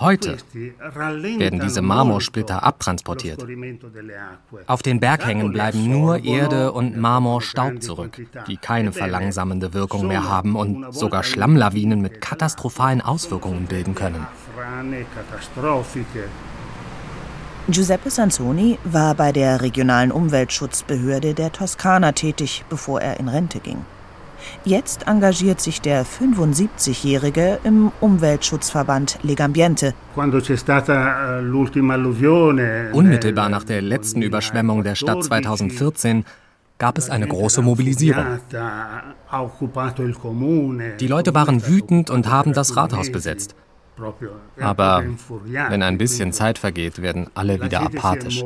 Heute 0.00 0.36
werden 0.52 1.58
diese 1.60 1.82
Marmorsplitter 1.82 2.62
abtransportiert. 2.62 3.44
Auf 4.66 4.82
den 4.82 5.00
Berghängen 5.00 5.52
bleiben 5.52 5.90
nur 5.90 6.24
Erde 6.24 6.70
und 6.70 6.96
Marmorstaub 6.96 7.82
zurück, 7.82 8.20
die 8.46 8.56
keine 8.56 8.92
verlangsamende 8.92 9.74
Wirkung 9.74 10.06
mehr 10.06 10.28
haben 10.28 10.54
und 10.54 10.92
sogar 10.94 11.24
Schlammlawinen 11.24 12.00
mit 12.00 12.20
katastrophalen 12.20 13.00
Auswirkungen 13.00 13.66
bilden 13.66 13.96
können. 13.96 14.24
Giuseppe 17.68 18.10
Sansoni 18.10 18.78
war 18.84 19.14
bei 19.14 19.32
der 19.32 19.60
regionalen 19.60 20.12
Umweltschutzbehörde 20.12 21.34
der 21.34 21.52
Toskana 21.52 22.12
tätig, 22.12 22.64
bevor 22.70 23.00
er 23.00 23.18
in 23.18 23.28
Rente 23.28 23.58
ging. 23.58 23.84
Jetzt 24.64 25.06
engagiert 25.06 25.60
sich 25.60 25.80
der 25.80 26.06
75-Jährige 26.06 27.58
im 27.64 27.90
Umweltschutzverband 28.00 29.18
Legambiente. 29.22 29.94
Eh, 30.16 30.20
Unmittelbar 32.92 33.48
nach 33.48 33.64
der 33.64 33.82
letzten 33.82 34.22
Überschwemmung 34.22 34.84
der 34.84 34.94
Stadt 34.94 35.24
2014 35.24 36.24
gab 36.78 36.96
es 36.96 37.10
eine 37.10 37.26
große 37.26 37.60
Mobilisierung. 37.62 38.24
Die 41.00 41.06
Leute 41.06 41.34
waren 41.34 41.66
wütend 41.66 42.10
und 42.10 42.30
haben 42.30 42.52
das 42.52 42.76
Rathaus 42.76 43.10
besetzt. 43.10 43.54
Aber 44.60 45.04
wenn 45.42 45.82
ein 45.82 45.98
bisschen 45.98 46.32
Zeit 46.32 46.58
vergeht, 46.58 47.02
werden 47.02 47.28
alle 47.34 47.60
wieder 47.62 47.80
apathisch. 47.82 48.44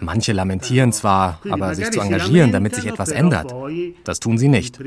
Manche 0.00 0.32
lamentieren 0.32 0.92
zwar, 0.92 1.40
aber 1.50 1.74
sich 1.74 1.90
zu 1.90 2.00
engagieren, 2.00 2.52
damit 2.52 2.74
sich 2.74 2.86
etwas 2.86 3.10
ändert, 3.10 3.54
das 4.04 4.20
tun 4.20 4.38
sie 4.38 4.48
nicht. 4.48 4.78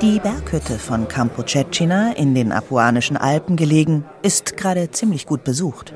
Die 0.00 0.20
Berghütte 0.20 0.78
von 0.78 1.08
Campo 1.08 1.42
Cecina 1.42 2.12
in 2.12 2.32
den 2.34 2.52
Apuanischen 2.52 3.16
Alpen 3.16 3.56
gelegen, 3.56 4.04
ist 4.22 4.56
gerade 4.56 4.92
ziemlich 4.92 5.26
gut 5.26 5.42
besucht. 5.42 5.92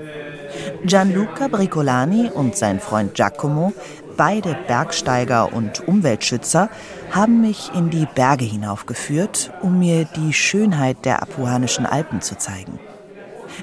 Gianluca 0.85 1.47
Bricolani 1.49 2.29
und 2.29 2.57
sein 2.57 2.81
Freund 2.81 3.14
Giacomo 3.14 3.73
Beide 4.16 4.57
Bergsteiger 4.66 5.52
und 5.52 5.87
Umweltschützer 5.87 6.69
haben 7.11 7.40
mich 7.40 7.71
in 7.75 7.90
die 7.90 8.07
Berge 8.07 8.45
hinaufgeführt, 8.45 9.52
um 9.62 9.78
mir 9.78 10.04
die 10.04 10.33
Schönheit 10.33 11.04
der 11.04 11.23
apuanischen 11.23 11.87
Alpen 11.87 12.21
zu 12.21 12.37
zeigen. 12.37 12.78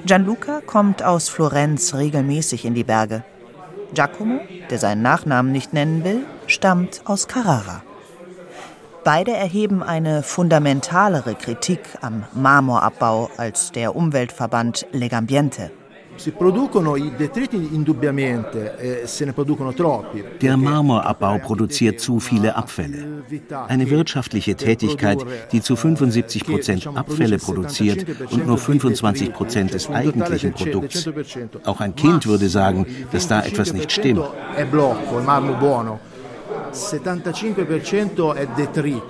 Gianluca 0.04 0.60
kommt 0.60 1.02
aus 1.02 1.28
Florenz 1.28 1.94
regelmäßig 1.94 2.64
in 2.64 2.74
die 2.74 2.84
Berge. 2.84 3.24
Giacomo, 3.94 4.40
der 4.70 4.78
seinen 4.78 5.02
Nachnamen 5.02 5.52
nicht 5.52 5.72
nennen 5.72 6.04
will, 6.04 6.24
stammt 6.46 7.02
aus 7.04 7.26
Carrara. 7.26 7.82
Beide 9.02 9.32
erheben 9.32 9.82
eine 9.82 10.22
fundamentalere 10.22 11.34
Kritik 11.34 11.80
am 12.02 12.24
Marmorabbau 12.34 13.30
als 13.36 13.72
der 13.72 13.96
Umweltverband 13.96 14.86
Legambiente. 14.92 15.70
E 16.26 16.32
ne. 16.32 17.04
Der 20.40 20.56
Marmorabbau 20.56 21.38
produziert 21.38 22.00
zu 22.00 22.20
viele 22.20 22.56
Abfälle. 22.56 23.22
Eine 23.68 23.90
wirtschaftliche 23.90 24.54
Tätigkeit, 24.54 25.24
die 25.52 25.60
zu 25.62 25.76
75 25.76 26.44
Prozent 26.46 26.86
Abfälle 26.86 27.38
produziert 27.38 28.06
und 28.30 28.46
nur 28.46 28.58
25 28.58 29.32
Prozent 29.32 29.74
des 29.74 29.88
eigentlichen 29.88 30.52
Produkts. 30.52 31.08
Auch 31.64 31.80
ein 31.80 31.94
Kind 31.94 32.26
würde 32.26 32.48
sagen, 32.48 32.86
dass 33.12 33.28
da 33.28 33.42
etwas 33.42 33.72
nicht 33.72 33.92
stimmt. 33.92 34.22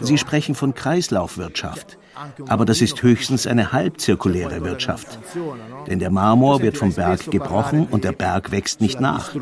Sie 0.00 0.18
sprechen 0.18 0.54
von 0.54 0.74
Kreislaufwirtschaft. 0.74 2.00
Aber 2.48 2.64
das 2.64 2.80
ist 2.80 3.02
höchstens 3.02 3.46
eine 3.46 3.72
halbzirkuläre 3.72 4.62
Wirtschaft. 4.62 5.18
Denn 5.86 5.98
der 5.98 6.10
Marmor 6.10 6.62
wird 6.62 6.76
vom 6.76 6.92
Berg 6.92 7.30
gebrochen 7.30 7.86
und 7.90 8.04
der 8.04 8.12
Berg 8.12 8.50
wächst 8.50 8.80
nicht 8.80 9.00
nach. 9.00 9.34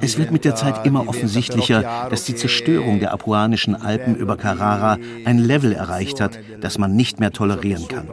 Es 0.00 0.18
wird 0.18 0.30
mit 0.32 0.44
der 0.44 0.54
Zeit 0.54 0.84
immer 0.86 1.08
offensichtlicher, 1.08 2.08
dass 2.10 2.24
die 2.24 2.34
Zerstörung 2.34 2.98
der 3.00 3.12
apuanischen 3.12 3.74
Alpen 3.74 4.16
über 4.16 4.36
Carrara 4.36 4.98
ein 5.24 5.38
Level 5.38 5.72
erreicht 5.72 6.20
hat, 6.20 6.38
das 6.60 6.78
man 6.78 6.94
nicht 6.94 7.20
mehr 7.20 7.32
tolerieren 7.32 7.86
kann 7.88 8.08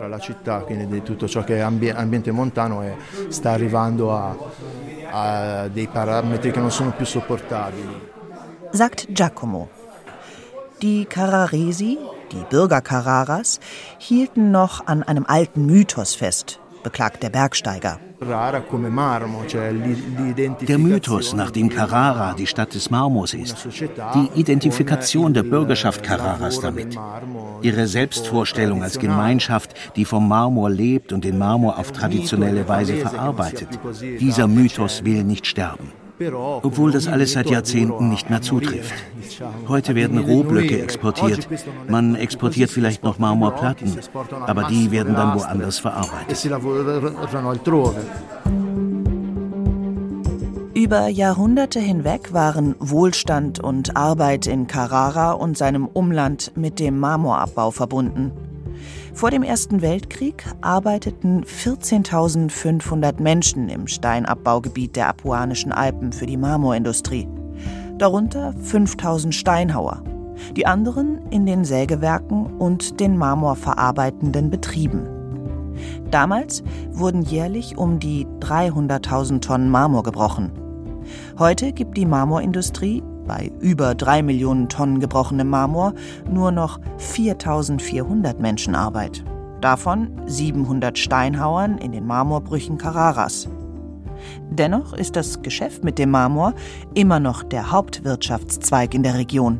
sagt 8.71 9.07
Giacomo. 9.09 9.69
Die 10.81 11.05
Carraresi, 11.05 11.97
die 12.31 12.43
Bürger 12.49 12.81
Carraras, 12.81 13.59
hielten 13.97 14.51
noch 14.51 14.87
an 14.87 15.03
einem 15.03 15.25
alten 15.25 15.65
Mythos 15.65 16.15
fest, 16.15 16.59
beklagt 16.83 17.23
der 17.23 17.29
Bergsteiger. 17.29 17.99
Der 20.67 20.77
Mythos, 20.77 21.33
nach 21.33 21.51
dem 21.51 21.69
Carrara 21.69 22.33
die 22.33 22.47
Stadt 22.47 22.73
des 22.73 22.89
Marmors 22.89 23.33
ist. 23.33 23.67
Die 24.13 24.39
Identifikation 24.39 25.33
der 25.33 25.43
Bürgerschaft 25.43 26.03
Carraras 26.03 26.59
damit. 26.59 26.97
Ihre 27.61 27.87
Selbstvorstellung 27.87 28.83
als 28.83 28.99
Gemeinschaft, 28.99 29.73
die 29.95 30.05
vom 30.05 30.27
Marmor 30.27 30.69
lebt 30.69 31.13
und 31.13 31.23
den 31.23 31.37
Marmor 31.37 31.77
auf 31.77 31.91
traditionelle 31.91 32.67
Weise 32.67 32.95
verarbeitet. 32.97 33.69
Dieser 34.19 34.47
Mythos 34.47 35.03
will 35.03 35.23
nicht 35.23 35.47
sterben 35.47 35.91
obwohl 36.61 36.91
das 36.91 37.07
alles 37.07 37.33
seit 37.33 37.49
Jahrzehnten 37.49 38.09
nicht 38.09 38.29
mehr 38.29 38.41
zutrifft. 38.41 38.93
Heute 39.67 39.95
werden 39.95 40.17
Rohblöcke 40.19 40.81
exportiert. 40.81 41.47
Man 41.89 42.15
exportiert 42.15 42.69
vielleicht 42.69 43.03
noch 43.03 43.19
Marmorplatten, 43.19 43.97
aber 44.45 44.63
die 44.65 44.91
werden 44.91 45.15
dann 45.15 45.37
woanders 45.37 45.79
verarbeitet. 45.79 46.45
Über 50.73 51.07
Jahrhunderte 51.07 51.79
hinweg 51.79 52.33
waren 52.33 52.75
Wohlstand 52.79 53.59
und 53.59 53.95
Arbeit 53.95 54.45
in 54.45 54.67
Carrara 54.67 55.31
und 55.31 55.57
seinem 55.57 55.87
Umland 55.87 56.51
mit 56.55 56.79
dem 56.79 56.99
Marmorabbau 56.99 57.71
verbunden. 57.71 58.31
Vor 59.13 59.31
dem 59.31 59.43
Ersten 59.43 59.81
Weltkrieg 59.81 60.45
arbeiteten 60.61 61.43
14.500 61.43 63.21
Menschen 63.21 63.69
im 63.69 63.87
Steinabbaugebiet 63.87 64.95
der 64.95 65.09
Apuanischen 65.09 65.71
Alpen 65.71 66.11
für 66.11 66.25
die 66.25 66.37
Marmorindustrie. 66.37 67.27
Darunter 67.97 68.53
5.000 68.61 69.31
Steinhauer. 69.31 70.03
Die 70.55 70.65
anderen 70.65 71.29
in 71.31 71.45
den 71.45 71.63
Sägewerken 71.63 72.45
und 72.57 72.99
den 72.99 73.17
marmorverarbeitenden 73.17 74.49
Betrieben. 74.49 75.07
Damals 76.11 76.63
wurden 76.91 77.21
jährlich 77.21 77.77
um 77.77 77.99
die 77.99 78.27
300.000 78.39 79.41
Tonnen 79.41 79.69
Marmor 79.69 80.03
gebrochen. 80.03 80.51
Heute 81.37 81.73
gibt 81.73 81.97
die 81.97 82.05
Marmorindustrie 82.05 83.03
bei 83.25 83.51
über 83.59 83.95
drei 83.95 84.21
Millionen 84.21 84.69
Tonnen 84.69 84.99
gebrochenem 84.99 85.49
Marmor 85.49 85.93
nur 86.29 86.51
noch 86.51 86.79
4400 86.97 88.39
Menschen 88.39 88.75
Arbeit. 88.75 89.23
Davon 89.61 90.21
700 90.25 90.97
Steinhauern 90.97 91.77
in 91.77 91.91
den 91.91 92.05
Marmorbrüchen 92.05 92.77
Carraras. 92.77 93.47
Dennoch 94.49 94.93
ist 94.93 95.15
das 95.15 95.41
Geschäft 95.41 95.83
mit 95.83 95.97
dem 95.97 96.11
Marmor 96.11 96.53
immer 96.93 97.19
noch 97.19 97.43
der 97.43 97.71
Hauptwirtschaftszweig 97.71 98.93
in 98.93 99.03
der 99.03 99.15
Region. 99.15 99.59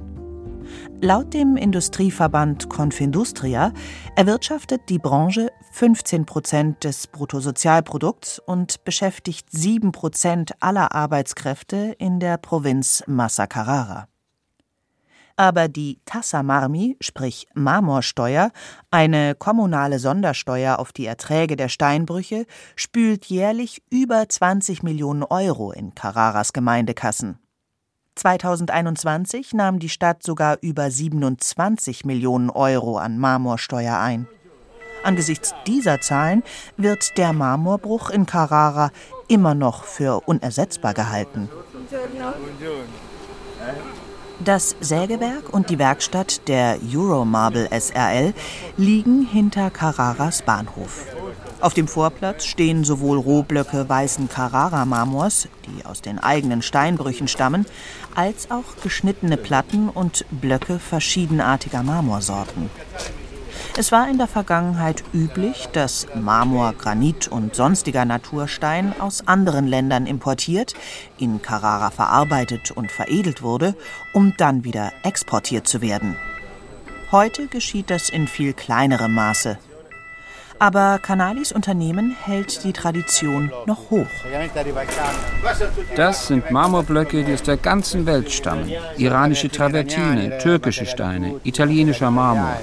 Laut 1.02 1.34
dem 1.34 1.58
Industrieverband 1.58 2.70
Confindustria 2.70 3.74
erwirtschaftet 4.16 4.82
die 4.90 4.98
Branche 4.98 5.52
15 5.76 6.26
Prozent 6.26 6.86
des 6.86 7.08
Bruttosozialprodukts 7.08 8.40
und 8.40 8.86
beschäftigt 8.86 9.48
7 9.52 9.92
Prozent 9.92 10.54
aller 10.62 10.96
Arbeitskräfte 10.96 11.94
in 12.00 12.22
der 12.22 12.38
Provinz 12.38 13.04
Massa 13.08 13.46
Carrara. 13.46 14.08
Aber 15.36 15.68
die 15.68 16.00
Tassa 16.06 16.44
Marmi, 16.44 16.96
sprich 17.02 17.50
Marmorsteuer, 17.56 18.52
eine 18.90 19.36
kommunale 19.36 20.00
Sondersteuer 20.00 20.80
auf 20.80 20.94
die 20.94 21.08
Erträge 21.08 21.58
der 21.58 21.68
Steinbrüche, 21.68 22.46
spült 22.78 23.26
jährlich 23.26 23.84
über 23.90 24.30
20 24.30 24.82
Millionen 24.82 25.24
Euro 25.24 25.74
in 25.74 25.94
Carraras 25.94 26.54
Gemeindekassen. 26.54 27.38
2021 28.16 29.54
nahm 29.54 29.80
die 29.80 29.90
Stadt 29.90 30.24
sogar 30.24 30.58
über 30.62 30.90
27 30.90 32.06
Millionen 32.06 32.50
Euro 32.50 32.98
an 32.98 33.18
Marmorsteuer 33.18 34.00
ein. 34.00 34.26
Angesichts 35.06 35.54
dieser 35.68 36.02
Zahlen 36.02 36.42
wird 36.78 37.18
der 37.20 37.32
Marmorbruch 37.32 38.10
in 38.10 38.26
Carrara 38.26 38.90
immer 39.28 39.54
noch 39.54 39.84
für 39.84 40.22
unersetzbar 40.26 40.96
gehalten. 40.96 41.48
Das 44.44 44.76
Sägewerk 44.82 45.54
und 45.54 45.70
die 45.70 45.78
Werkstatt 45.78 46.48
der 46.48 46.80
Euromarble 46.84 47.70
SRL 47.72 48.34
liegen 48.78 49.26
hinter 49.26 49.70
Carraras 49.70 50.42
Bahnhof. 50.42 51.06
Auf 51.62 51.76
dem 51.76 51.88
Vorplatz 51.88 52.46
stehen 52.46 52.84
sowohl 52.84 53.20
Rohblöcke 53.20 53.88
weißen 53.88 54.28
Carrara-Marmors, 54.28 55.48
die 55.68 55.86
aus 55.86 56.02
den 56.02 56.18
eigenen 56.18 56.64
Steinbrüchen 56.64 57.28
stammen, 57.28 57.66
als 58.16 58.50
auch 58.50 58.82
geschnittene 58.82 59.38
Platten 59.38 59.88
und 59.88 60.26
Blöcke 60.32 60.80
verschiedenartiger 60.80 61.84
Marmorsorten. 61.84 62.72
Es 63.78 63.92
war 63.92 64.10
in 64.10 64.18
der 64.18 64.28
Vergangenheit 64.28 65.04
üblich, 65.14 65.68
dass 65.74 66.08
Marmor, 66.16 66.74
Granit 66.74 67.28
und 67.28 67.56
sonstiger 67.56 68.06
Naturstein 68.06 68.94
aus 69.00 69.28
anderen 69.28 69.68
Ländern 69.68 70.06
importiert, 70.06 70.74
in 71.18 71.42
Carrara 71.42 71.92
verarbeitet 71.92 72.72
und 72.72 72.92
veredelt 72.92 73.42
wurde, 73.42 73.76
um 74.14 74.34
dann 74.38 74.64
wieder 74.64 74.94
exportiert 75.04 75.68
zu 75.68 75.82
werden. 75.82 76.16
Heute 77.12 77.48
geschieht 77.48 77.90
das 77.90 78.10
in 78.10 78.28
viel 78.28 78.54
kleinerem 78.54 79.14
Maße. 79.14 79.58
Aber 80.58 81.00
Canalis 81.00 81.52
Unternehmen 81.52 82.16
hält 82.24 82.64
die 82.64 82.72
Tradition 82.72 83.52
noch 83.66 83.90
hoch. 83.90 84.08
Das 85.96 86.28
sind 86.28 86.50
Marmorblöcke, 86.50 87.24
die 87.24 87.34
aus 87.34 87.44
der 87.44 87.58
ganzen 87.58 88.06
Welt 88.06 88.32
stammen. 88.32 88.72
Iranische 88.98 89.50
Travertine, 89.50 90.38
türkische 90.38 90.86
Steine, 90.86 91.42
italienischer 91.44 92.10
Marmor. 92.10 92.58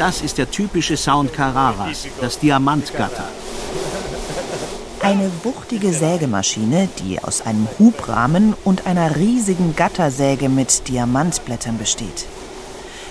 Das 0.00 0.22
ist 0.22 0.38
der 0.38 0.50
typische 0.50 0.96
Sound 0.96 1.34
Carraras, 1.34 2.06
das 2.22 2.38
Diamantgatter. 2.38 3.28
Eine 5.02 5.30
wuchtige 5.42 5.92
Sägemaschine, 5.92 6.88
die 7.00 7.22
aus 7.22 7.42
einem 7.42 7.68
Hubrahmen 7.78 8.54
und 8.64 8.86
einer 8.86 9.16
riesigen 9.16 9.76
Gattersäge 9.76 10.48
mit 10.48 10.88
Diamantblättern 10.88 11.76
besteht. 11.76 12.24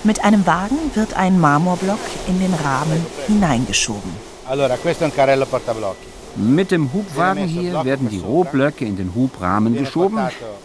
Mit 0.04 0.23
einem 0.23 0.47
Wagen 0.47 0.80
wird 0.95 1.13
ein 1.13 1.39
Marmorblock 1.39 1.99
in 2.28 2.39
den 2.39 2.56
Rahmen 2.56 3.06
hineingeschoben. 3.28 4.12
Allora, 4.47 4.75
questo 4.78 5.04
è 5.04 5.08
un 5.08 5.13
carrello 5.13 5.45
portablocchi. 5.45 6.09
Mit 6.35 6.71
dem 6.71 6.93
Hubwagen 6.93 7.45
hier 7.45 7.83
werden 7.83 8.09
die 8.09 8.19
Rohblöcke 8.19 8.85
in 8.85 8.95
den 8.95 9.13
Hubrahmen 9.15 9.75
geschoben. 9.75 10.19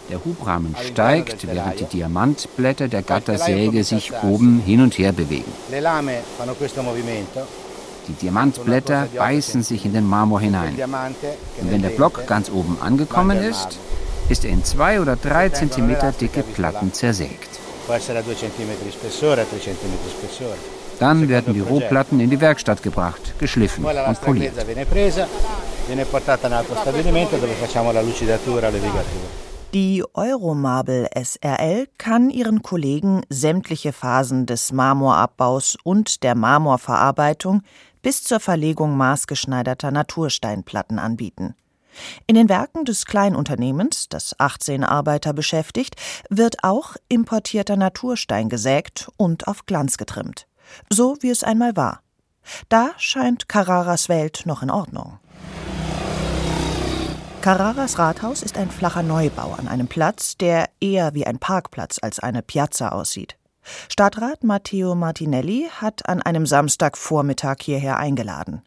Der 0.09 0.23
Hubrahmen 0.23 0.75
steigt, 0.81 1.47
während 1.47 1.79
die 1.79 1.85
Diamantblätter 1.85 2.87
der 2.87 3.01
Gattersäge 3.01 3.83
sich 3.83 4.13
oben 4.23 4.61
hin 4.65 4.81
und 4.81 4.97
her 4.97 5.11
bewegen. 5.11 5.51
Die 8.07 8.13
Diamantblätter 8.13 9.07
beißen 9.17 9.63
sich 9.63 9.85
in 9.85 9.93
den 9.93 10.05
Marmor 10.05 10.39
hinein. 10.39 10.75
Und 11.59 11.71
wenn 11.71 11.81
der 11.81 11.89
Block 11.89 12.27
ganz 12.27 12.51
oben 12.51 12.77
angekommen 12.81 13.37
ist, 13.37 13.79
ist 14.29 14.45
er 14.45 14.51
in 14.51 14.63
zwei 14.63 15.01
oder 15.01 15.15
drei 15.15 15.49
Zentimeter 15.49 16.11
dicke 16.11 16.43
Platten 16.43 16.93
zersägt. 16.93 17.59
Dann 20.99 21.27
werden 21.27 21.53
die 21.53 21.59
Rohplatten 21.61 22.19
in 22.19 22.29
die 22.29 22.39
Werkstatt 22.39 22.81
gebracht, 22.81 23.37
geschliffen 23.39 23.85
und 23.85 24.21
poliert. 24.21 24.53
Die 29.73 30.03
Euromarbel 30.13 31.09
SRL 31.13 31.87
kann 31.97 32.29
ihren 32.29 32.61
Kollegen 32.61 33.23
sämtliche 33.29 33.91
Phasen 33.91 34.45
des 34.45 34.71
Marmorabbaus 34.71 35.77
und 35.83 36.23
der 36.23 36.33
Marmorverarbeitung 36.35 37.61
bis 38.01 38.23
zur 38.23 38.39
Verlegung 38.39 38.95
maßgeschneiderter 38.95 39.91
Natursteinplatten 39.91 40.97
anbieten. 40.97 41.55
In 42.27 42.35
den 42.35 42.49
Werken 42.49 42.85
des 42.85 43.05
Kleinunternehmens, 43.05 44.07
das 44.09 44.39
18 44.39 44.83
Arbeiter 44.83 45.33
beschäftigt, 45.33 45.95
wird 46.29 46.63
auch 46.63 46.95
importierter 47.09 47.75
Naturstein 47.75 48.47
gesägt 48.47 49.09
und 49.17 49.47
auf 49.47 49.65
Glanz 49.65 49.97
getrimmt 49.97 50.47
so 50.89 51.17
wie 51.21 51.29
es 51.29 51.43
einmal 51.43 51.75
war. 51.75 52.01
Da 52.69 52.91
scheint 52.97 53.49
Carraras 53.49 54.09
Welt 54.09 54.43
noch 54.45 54.61
in 54.61 54.69
Ordnung. 54.69 55.19
Carraras 57.41 57.99
Rathaus 57.99 58.41
ist 58.41 58.57
ein 58.57 58.71
flacher 58.71 59.03
Neubau 59.03 59.53
an 59.53 59.67
einem 59.67 59.87
Platz, 59.87 60.35
der 60.35 60.69
eher 60.79 61.13
wie 61.13 61.27
ein 61.27 61.37
Parkplatz 61.37 61.99
als 62.01 62.19
eine 62.19 62.41
Piazza 62.41 62.89
aussieht. 62.89 63.37
Stadtrat 63.87 64.43
Matteo 64.43 64.95
Martinelli 64.95 65.67
hat 65.79 66.07
an 66.09 66.21
einem 66.21 66.45
Samstagvormittag 66.45 67.57
hierher 67.61 67.97
eingeladen. 67.97 68.63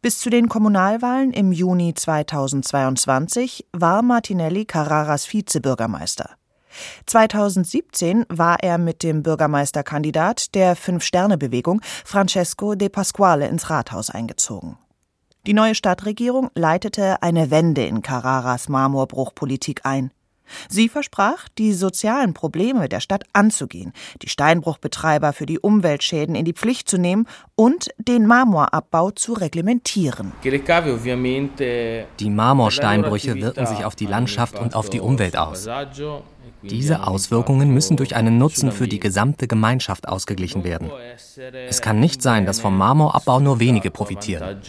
Bis 0.00 0.18
zu 0.20 0.30
den 0.30 0.48
Kommunalwahlen 0.48 1.32
im 1.32 1.52
Juni 1.52 1.94
2022 1.94 3.66
war 3.72 4.02
Martinelli 4.02 4.64
Carraras 4.64 5.32
Vizebürgermeister. 5.32 6.30
2017 7.06 8.26
war 8.28 8.62
er 8.62 8.78
mit 8.78 9.02
dem 9.02 9.22
Bürgermeisterkandidat 9.22 10.54
der 10.54 10.76
Fünf-Sterne-Bewegung 10.76 11.80
Francesco 12.04 12.74
De 12.74 12.88
Pasquale 12.88 13.48
ins 13.48 13.70
Rathaus 13.70 14.10
eingezogen. 14.10 14.78
Die 15.46 15.54
neue 15.54 15.74
Stadtregierung 15.74 16.50
leitete 16.54 17.22
eine 17.22 17.50
Wende 17.50 17.84
in 17.84 18.02
Carraras 18.02 18.68
Marmorbruchpolitik 18.68 19.80
ein. 19.84 20.12
Sie 20.68 20.88
versprach, 20.88 21.48
die 21.58 21.72
sozialen 21.72 22.34
Probleme 22.34 22.88
der 22.88 23.00
Stadt 23.00 23.24
anzugehen, 23.32 23.92
die 24.22 24.28
Steinbruchbetreiber 24.28 25.32
für 25.32 25.46
die 25.46 25.58
Umweltschäden 25.58 26.34
in 26.34 26.44
die 26.44 26.52
Pflicht 26.52 26.88
zu 26.88 26.98
nehmen 26.98 27.26
und 27.54 27.88
den 27.98 28.26
Marmorabbau 28.26 29.10
zu 29.10 29.32
reglementieren. 29.32 30.32
Die 30.44 32.30
Marmorsteinbrüche 32.30 33.34
wirken 33.36 33.66
sich 33.66 33.84
auf 33.84 33.96
die 33.96 34.06
Landschaft 34.06 34.58
und 34.58 34.74
auf 34.74 34.90
die 34.90 35.00
Umwelt 35.00 35.36
aus. 35.36 35.68
Diese 36.62 37.06
Auswirkungen 37.06 37.72
müssen 37.72 37.96
durch 37.96 38.14
einen 38.14 38.38
Nutzen 38.38 38.72
für 38.72 38.88
die 38.88 39.00
gesamte 39.00 39.48
Gemeinschaft 39.48 40.08
ausgeglichen 40.08 40.64
werden. 40.64 40.90
Es 41.68 41.80
kann 41.80 42.00
nicht 42.00 42.22
sein, 42.22 42.46
dass 42.46 42.60
vom 42.60 42.76
Marmorabbau 42.76 43.40
nur 43.40 43.60
wenige 43.60 43.90
profitieren. 43.90 44.60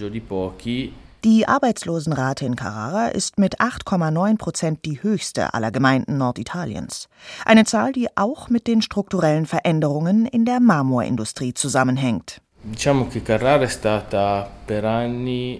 Die 1.23 1.47
Arbeitslosenrate 1.47 2.45
in 2.45 2.57
Carrara 2.57 3.07
ist 3.07 3.39
mit 3.39 3.61
8,9 3.61 4.37
Prozent 4.37 4.83
die 4.83 5.01
höchste 5.01 5.53
aller 5.53 5.71
Gemeinden 5.71 6.17
Norditaliens. 6.17 7.07
Eine 7.45 7.63
Zahl, 7.63 7.93
die 7.93 8.09
auch 8.17 8.49
mit 8.49 8.67
den 8.67 8.81
strukturellen 8.81 9.45
Veränderungen 9.45 10.25
in 10.25 10.43
der 10.43 10.59
Marmorindustrie 10.59 11.53
zusammenhängt. 11.53 12.42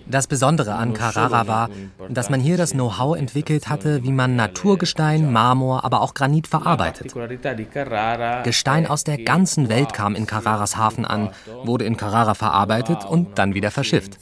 Das 0.07 0.27
Besondere 0.27 0.75
an 0.75 0.93
Carrara 0.93 1.47
war, 1.47 1.69
dass 2.09 2.29
man 2.29 2.39
hier 2.39 2.55
das 2.55 2.71
Know-how 2.71 3.17
entwickelt 3.17 3.67
hatte, 3.67 4.03
wie 4.03 4.11
man 4.13 4.37
Naturgestein, 4.37 5.29
Marmor, 5.31 5.83
aber 5.83 5.99
auch 5.99 6.13
Granit 6.13 6.47
verarbeitet. 6.47 7.13
Gestein 8.43 8.87
aus 8.87 9.03
der 9.03 9.17
ganzen 9.17 9.67
Welt 9.67 9.91
kam 9.91 10.15
in 10.15 10.25
Carraras 10.25 10.77
Hafen 10.77 11.03
an, 11.03 11.31
wurde 11.65 11.83
in 11.83 11.97
Carrara 11.97 12.35
verarbeitet 12.35 13.03
und 13.03 13.37
dann 13.37 13.53
wieder 13.53 13.71
verschifft. 13.71 14.17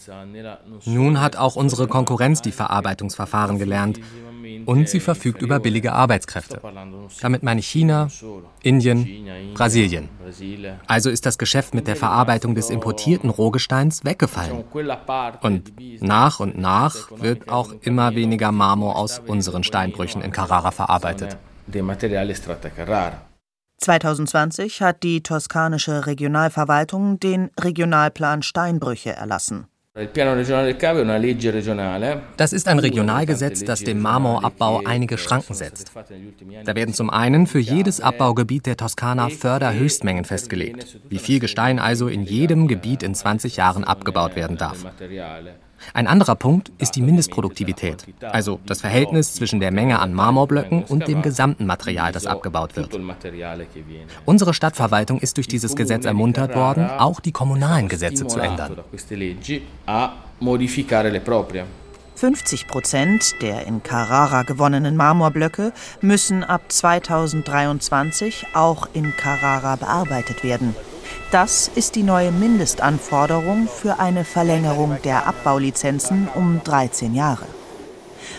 Nun 0.85 1.21
hat 1.21 1.35
auch 1.35 1.55
unsere 1.55 1.87
Konkurrenz 1.87 2.41
die 2.41 2.51
Verarbeitungsverfahren 2.51 3.59
gelernt 3.59 3.99
und 4.65 4.89
sie 4.89 4.99
verfügt 4.99 5.41
über 5.41 5.59
billige 5.59 5.93
Arbeitskräfte. 5.93 6.61
Damit 7.21 7.43
meine 7.43 7.59
ich 7.59 7.67
China, 7.67 8.07
Indien, 8.61 9.07
Brasilien. 9.53 10.09
Also 10.87 11.09
ist 11.09 11.25
das 11.25 11.37
Geschäft 11.37 11.73
mit 11.73 11.87
der 11.87 11.95
Verarbeitung 11.95 12.55
des 12.55 12.69
importierten 12.69 13.29
Rohgesteins 13.29 14.03
weggefallen. 14.05 14.63
Und 15.41 15.73
nach 16.01 16.39
und 16.39 16.57
nach 16.57 16.95
wird 17.17 17.49
auch 17.49 17.73
immer 17.81 18.15
weniger 18.15 18.51
Marmor 18.51 18.97
aus 18.97 19.19
unseren 19.19 19.63
Steinbrüchen 19.63 20.21
in 20.21 20.31
Carrara 20.31 20.71
verarbeitet. 20.71 21.37
2020 23.77 24.81
hat 24.83 25.01
die 25.01 25.23
toskanische 25.23 26.05
Regionalverwaltung 26.05 27.19
den 27.19 27.49
Regionalplan 27.59 28.43
Steinbrüche 28.43 29.11
erlassen. 29.11 29.65
Das 32.37 32.53
ist 32.53 32.67
ein 32.69 32.79
Regionalgesetz, 32.79 33.65
das 33.65 33.83
dem 33.83 33.99
Marmorabbau 33.99 34.83
einige 34.85 35.17
Schranken 35.17 35.53
setzt. 35.53 35.91
Da 36.63 36.75
werden 36.75 36.93
zum 36.93 37.09
einen 37.09 37.45
für 37.45 37.59
jedes 37.59 37.99
Abbaugebiet 37.99 38.67
der 38.67 38.77
Toskana 38.77 39.27
Förderhöchstmengen 39.27 40.23
festgelegt, 40.23 40.97
wie 41.09 41.19
viel 41.19 41.41
Gestein 41.41 41.77
also 41.77 42.07
in 42.07 42.23
jedem 42.23 42.69
Gebiet 42.69 43.03
in 43.03 43.13
20 43.13 43.57
Jahren 43.57 43.83
abgebaut 43.83 44.37
werden 44.37 44.55
darf. 44.55 44.85
Ein 45.93 46.07
anderer 46.07 46.35
Punkt 46.35 46.71
ist 46.77 46.95
die 46.95 47.01
Mindestproduktivität, 47.01 48.05
also 48.21 48.59
das 48.65 48.81
Verhältnis 48.81 49.33
zwischen 49.33 49.59
der 49.59 49.71
Menge 49.71 49.99
an 49.99 50.13
Marmorblöcken 50.13 50.83
und 50.83 51.07
dem 51.07 51.21
gesamten 51.21 51.65
Material, 51.65 52.11
das 52.11 52.25
abgebaut 52.25 52.75
wird. 52.75 52.97
Unsere 54.25 54.53
Stadtverwaltung 54.53 55.19
ist 55.19 55.37
durch 55.37 55.47
dieses 55.47 55.75
Gesetz 55.75 56.05
ermuntert 56.05 56.55
worden, 56.55 56.89
auch 56.89 57.19
die 57.19 57.31
kommunalen 57.31 57.87
Gesetze 57.87 58.27
zu 58.27 58.39
ändern. 58.39 58.77
50 62.15 62.67
Prozent 62.67 63.41
der 63.41 63.65
in 63.65 63.81
Carrara 63.81 64.43
gewonnenen 64.43 64.95
Marmorblöcke 64.95 65.73
müssen 66.01 66.43
ab 66.43 66.61
2023 66.67 68.45
auch 68.53 68.87
in 68.93 69.15
Carrara 69.17 69.75
bearbeitet 69.75 70.43
werden. 70.43 70.75
Das 71.31 71.71
ist 71.73 71.95
die 71.95 72.03
neue 72.03 72.31
Mindestanforderung 72.31 73.67
für 73.67 73.99
eine 73.99 74.25
Verlängerung 74.25 74.97
der 75.03 75.27
Abbaulizenzen 75.27 76.27
um 76.35 76.61
13 76.63 77.15
Jahre. 77.15 77.45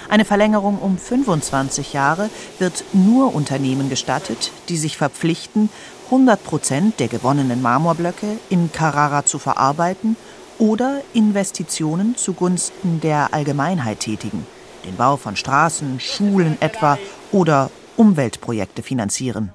Eine 0.08 0.24
Verlängerung 0.24 0.78
um 0.78 0.98
25 0.98 1.94
Jahre 1.94 2.28
wird 2.58 2.84
nur 2.92 3.34
Unternehmen 3.34 3.88
gestattet, 3.88 4.52
die 4.68 4.76
sich 4.76 4.96
verpflichten, 4.96 5.70
100 6.06 6.44
Prozent 6.44 7.00
der 7.00 7.08
gewonnenen 7.08 7.62
Marmorblöcke 7.62 8.36
in 8.50 8.70
Carrara 8.70 9.24
zu 9.24 9.38
verarbeiten 9.38 10.16
oder 10.58 11.00
Investitionen 11.14 12.16
zugunsten 12.16 13.00
der 13.00 13.32
Allgemeinheit 13.32 14.00
tätigen, 14.00 14.46
den 14.84 14.96
Bau 14.96 15.16
von 15.16 15.36
Straßen, 15.36 15.98
Schulen 15.98 16.58
etwa 16.60 16.98
oder 17.32 17.70
Umweltprojekte 17.96 18.82
finanzieren. 18.82 19.50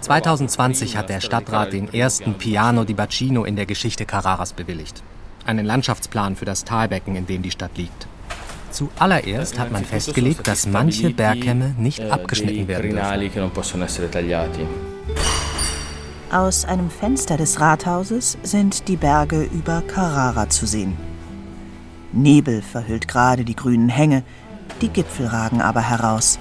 2020 0.00 0.96
hat 0.96 1.08
der 1.08 1.20
Stadtrat 1.20 1.72
den 1.72 1.92
ersten 1.92 2.34
Piano 2.34 2.84
di 2.84 2.94
Bacino 2.94 3.44
in 3.44 3.56
der 3.56 3.66
Geschichte 3.66 4.04
Carraras 4.04 4.52
bewilligt. 4.52 5.02
Einen 5.46 5.64
Landschaftsplan 5.64 6.36
für 6.36 6.44
das 6.44 6.64
Talbecken, 6.64 7.16
in 7.16 7.26
dem 7.26 7.42
die 7.42 7.50
Stadt 7.50 7.76
liegt. 7.76 8.06
Zuallererst 8.70 9.58
hat 9.58 9.72
man 9.72 9.84
festgelegt, 9.84 10.46
dass 10.46 10.66
manche 10.66 11.10
Bergkämme 11.10 11.74
nicht 11.78 12.00
eh, 12.00 12.10
abgeschnitten 12.10 12.68
werden 12.68 12.90
dürfen. 12.90 13.50
Aus 16.30 16.64
einem 16.64 16.90
Fenster 16.90 17.36
des 17.36 17.60
Rathauses 17.60 18.38
sind 18.42 18.86
die 18.86 18.96
Berge 18.96 19.42
über 19.42 19.82
Carrara 19.82 20.48
zu 20.48 20.66
sehen. 20.66 20.96
Nebel 22.12 22.62
verhüllt 22.62 23.08
gerade 23.08 23.44
die 23.44 23.56
grünen 23.56 23.88
Hänge, 23.88 24.22
die 24.80 24.88
Gipfel 24.88 25.26
ragen 25.26 25.60
aber 25.60 25.80
heraus. 25.80 26.38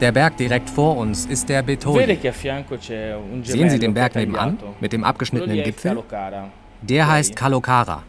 Der 0.00 0.12
Berg 0.12 0.36
direkt 0.36 0.70
vor 0.70 0.96
uns 0.96 1.26
ist 1.26 1.48
der 1.48 1.62
Betogli. 1.62 2.18
Sehen 3.42 3.70
Sie 3.70 3.78
den 3.78 3.94
Berg 3.94 4.14
nebenan 4.14 4.58
mit 4.80 4.92
dem 4.92 5.04
abgeschnittenen 5.04 5.62
Gipfel? 5.64 5.98
Der 6.82 7.08
heißt 7.10 7.34
Kalokara. 7.34 8.02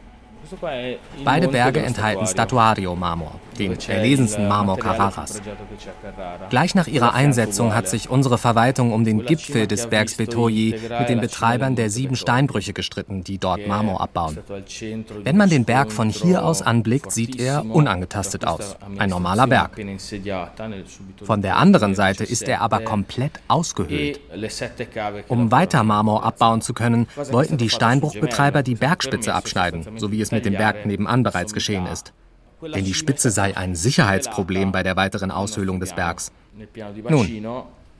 Beide 1.23 1.47
Berge 1.47 1.81
enthalten 1.81 2.25
Statuario-Marmor, 2.25 3.35
den 3.57 3.77
erlesensten 3.87 4.47
Marmor 4.47 4.79
Carraras. 4.79 5.41
Gleich 6.49 6.75
nach 6.75 6.87
ihrer 6.87 7.13
Einsetzung 7.13 7.75
hat 7.75 7.87
sich 7.87 8.09
unsere 8.09 8.37
Verwaltung 8.37 8.91
um 8.91 9.03
den 9.03 9.25
Gipfel 9.25 9.67
des 9.67 9.87
Bergs 9.87 10.15
Betoyi 10.15 10.75
mit 10.99 11.09
den 11.09 11.21
Betreibern 11.21 11.75
der 11.75 11.89
sieben 11.89 12.15
Steinbrüche 12.15 12.73
gestritten, 12.73 13.23
die 13.23 13.37
dort 13.37 13.67
Marmor 13.67 14.01
abbauen. 14.01 14.37
Wenn 15.23 15.37
man 15.37 15.49
den 15.49 15.65
Berg 15.65 15.91
von 15.91 16.09
hier 16.09 16.43
aus 16.43 16.61
anblickt, 16.61 17.11
sieht 17.11 17.39
er 17.39 17.65
unangetastet 17.65 18.45
aus. 18.45 18.77
Ein 18.97 19.09
normaler 19.09 19.47
Berg. 19.47 19.79
Von 21.23 21.41
der 21.41 21.57
anderen 21.57 21.95
Seite 21.95 22.23
ist 22.23 22.47
er 22.47 22.61
aber 22.61 22.79
komplett 22.81 23.33
ausgehöhlt. 23.47 24.19
Um 25.27 25.51
weiter 25.51 25.83
Marmor 25.83 26.23
abbauen 26.23 26.61
zu 26.61 26.73
können, 26.73 27.07
wollten 27.31 27.57
die 27.57 27.69
Steinbruchbetreiber 27.69 28.63
die 28.63 28.75
Bergspitze 28.75 29.33
abschneiden, 29.33 29.85
so 29.97 30.11
wie 30.11 30.21
es 30.21 30.31
mit 30.31 30.38
dem 30.45 30.53
Berg 30.53 30.85
nebenan 30.85 31.23
bereits 31.23 31.53
geschehen 31.53 31.85
ist 31.85 32.13
denn 32.61 32.85
die 32.85 32.93
Spitze 32.93 33.31
sei 33.31 33.55
ein 33.55 33.75
Sicherheitsproblem 33.75 34.71
bei 34.71 34.83
der 34.83 34.95
weiteren 34.95 35.31
Aushöhlung 35.31 35.79
des 35.79 35.93
Bergs. 35.93 36.31
Nun, 37.07 37.45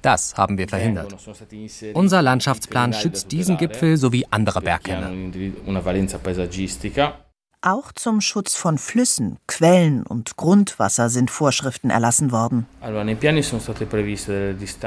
das 0.02 0.36
haben 0.36 0.58
wir 0.58 0.68
verhindert. 0.68 1.16
Unser 1.94 2.22
Landschaftsplan 2.22 2.94
schützt 2.94 3.32
diesen 3.32 3.58
Gipfel 3.58 3.98
sowie 3.98 4.26
andere 4.30 4.62
Bergkämme. 4.62 5.44
Auch 7.62 7.92
zum 7.92 8.22
Schutz 8.22 8.56
von 8.56 8.78
Flüssen, 8.78 9.38
Quellen 9.46 10.04
und 10.04 10.38
Grundwasser 10.38 11.10
sind 11.10 11.30
Vorschriften 11.30 11.90
erlassen 11.90 12.32
worden. 12.32 12.66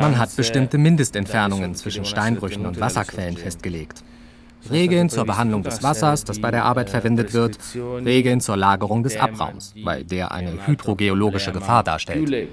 Man 0.00 0.18
hat 0.18 0.36
bestimmte 0.36 0.78
Mindestentfernungen 0.78 1.74
zwischen 1.74 2.06
Steinbrüchen 2.06 2.64
und 2.64 2.80
Wasserquellen 2.80 3.36
festgelegt. 3.36 4.02
Regeln 4.70 5.08
zur 5.08 5.24
Behandlung 5.24 5.62
des 5.62 5.82
Wassers, 5.82 6.24
das 6.24 6.40
bei 6.40 6.50
der 6.50 6.64
Arbeit 6.64 6.90
verwendet 6.90 7.32
wird, 7.32 7.58
Regeln 7.74 8.40
zur 8.40 8.56
Lagerung 8.56 9.02
des 9.02 9.16
Abraums, 9.16 9.74
weil 9.82 10.04
der 10.04 10.32
eine 10.32 10.66
hydrogeologische 10.66 11.52
Gefahr 11.52 11.82
darstellt. 11.82 12.48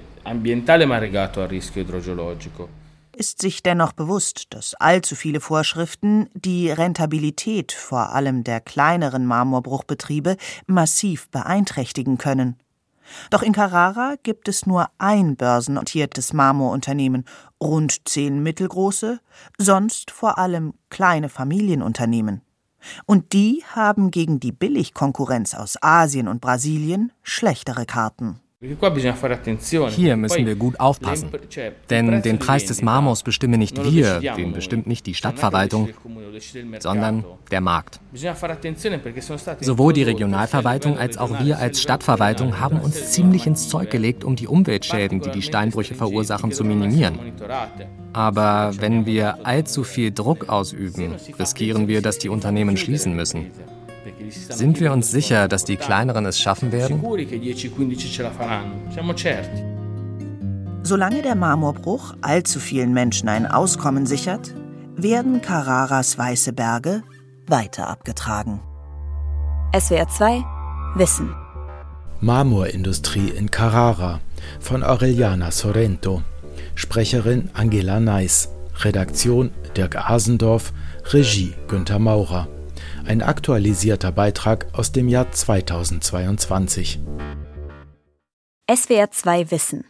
Ist 3.16 3.42
sich 3.42 3.62
dennoch 3.62 3.92
bewusst, 3.92 4.54
dass 4.54 4.74
allzu 4.74 5.14
viele 5.14 5.40
Vorschriften 5.40 6.30
die 6.34 6.70
Rentabilität 6.70 7.72
vor 7.72 8.14
allem 8.14 8.44
der 8.44 8.60
kleineren 8.60 9.26
Marmorbruchbetriebe 9.26 10.36
massiv 10.66 11.28
beeinträchtigen 11.28 12.16
können. 12.16 12.56
Doch 13.30 13.42
in 13.42 13.52
Carrara 13.52 14.14
gibt 14.22 14.48
es 14.48 14.66
nur 14.66 14.88
ein 14.98 15.36
börsennotiertes 15.36 16.32
Marmorunternehmen, 16.32 17.24
rund 17.60 18.08
zehn 18.08 18.42
mittelgroße, 18.42 19.20
sonst 19.58 20.10
vor 20.10 20.38
allem 20.38 20.74
kleine 20.90 21.28
Familienunternehmen. 21.28 22.42
Und 23.06 23.32
die 23.32 23.62
haben 23.74 24.10
gegen 24.10 24.40
die 24.40 24.52
Billigkonkurrenz 24.52 25.54
aus 25.54 25.76
Asien 25.82 26.28
und 26.28 26.40
Brasilien 26.40 27.12
schlechtere 27.22 27.86
Karten. 27.86 28.40
Hier 28.62 30.16
müssen 30.18 30.44
wir 30.44 30.54
gut 30.54 30.78
aufpassen, 30.78 31.30
denn 31.88 32.20
den 32.20 32.38
Preis 32.38 32.66
des 32.66 32.82
Marmors 32.82 33.22
bestimmen 33.22 33.58
nicht 33.58 33.82
wir, 33.82 34.20
den 34.20 34.52
bestimmt 34.52 34.86
nicht 34.86 35.06
die 35.06 35.14
Stadtverwaltung, 35.14 35.88
sondern 36.78 37.24
der 37.50 37.62
Markt. 37.62 38.00
Sowohl 39.60 39.94
die 39.94 40.02
Regionalverwaltung 40.02 40.98
als 40.98 41.16
auch 41.16 41.42
wir 41.42 41.58
als 41.58 41.80
Stadtverwaltung 41.80 42.60
haben 42.60 42.78
uns 42.80 43.12
ziemlich 43.12 43.46
ins 43.46 43.70
Zeug 43.70 43.88
gelegt, 43.88 44.24
um 44.24 44.36
die 44.36 44.46
Umweltschäden, 44.46 45.22
die 45.22 45.30
die 45.30 45.42
Steinbrüche 45.42 45.94
verursachen, 45.94 46.52
zu 46.52 46.62
minimieren. 46.62 47.18
Aber 48.12 48.72
wenn 48.78 49.06
wir 49.06 49.46
allzu 49.46 49.84
viel 49.84 50.12
Druck 50.12 50.50
ausüben, 50.50 51.14
riskieren 51.38 51.88
wir, 51.88 52.02
dass 52.02 52.18
die 52.18 52.28
Unternehmen 52.28 52.76
schließen 52.76 53.16
müssen. 53.16 53.52
Sind 54.30 54.80
wir 54.80 54.92
uns 54.92 55.10
sicher, 55.10 55.48
dass 55.48 55.64
die 55.64 55.76
Kleineren 55.76 56.26
es 56.26 56.40
schaffen 56.40 56.72
werden? 56.72 57.02
Solange 60.82 61.22
der 61.22 61.34
Marmorbruch 61.34 62.14
allzu 62.22 62.58
vielen 62.58 62.92
Menschen 62.92 63.28
ein 63.28 63.46
Auskommen 63.46 64.06
sichert, 64.06 64.54
werden 64.96 65.40
Carraras 65.40 66.16
weiße 66.18 66.52
Berge 66.52 67.02
weiter 67.46 67.88
abgetragen. 67.88 68.60
SWR 69.78 70.08
2 70.08 70.44
Wissen 70.96 71.34
Marmorindustrie 72.20 73.30
in 73.30 73.50
Carrara 73.50 74.20
von 74.58 74.82
Aureliana 74.82 75.50
Sorrento. 75.50 76.22
Sprecherin 76.74 77.50
Angela 77.54 78.00
Neiss. 78.00 78.50
Redaktion 78.80 79.50
Dirk 79.76 79.96
Asendorf. 79.96 80.72
Regie 81.12 81.54
Günter 81.68 81.98
Maurer. 81.98 82.48
Ein 83.10 83.22
aktualisierter 83.22 84.12
Beitrag 84.12 84.66
aus 84.72 84.92
dem 84.92 85.08
Jahr 85.08 85.32
2022. 85.32 87.00
SWR 88.72 89.10
2 89.10 89.50
Wissen. 89.50 89.84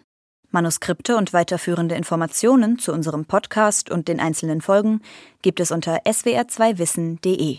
Manuskripte 0.49 1.19
und 1.19 1.35
weiterführende 1.35 1.97
Informationen 1.97 2.79
zu 2.79 2.95
unserem 2.95 3.27
Podcast 3.27 3.91
und 3.91 4.09
den 4.09 4.21
einzelnen 4.21 4.63
Folgen 4.63 5.03
gibt 5.43 5.61
es 5.61 5.71
unter 5.71 5.99
swr2wissen.de. 6.07 7.59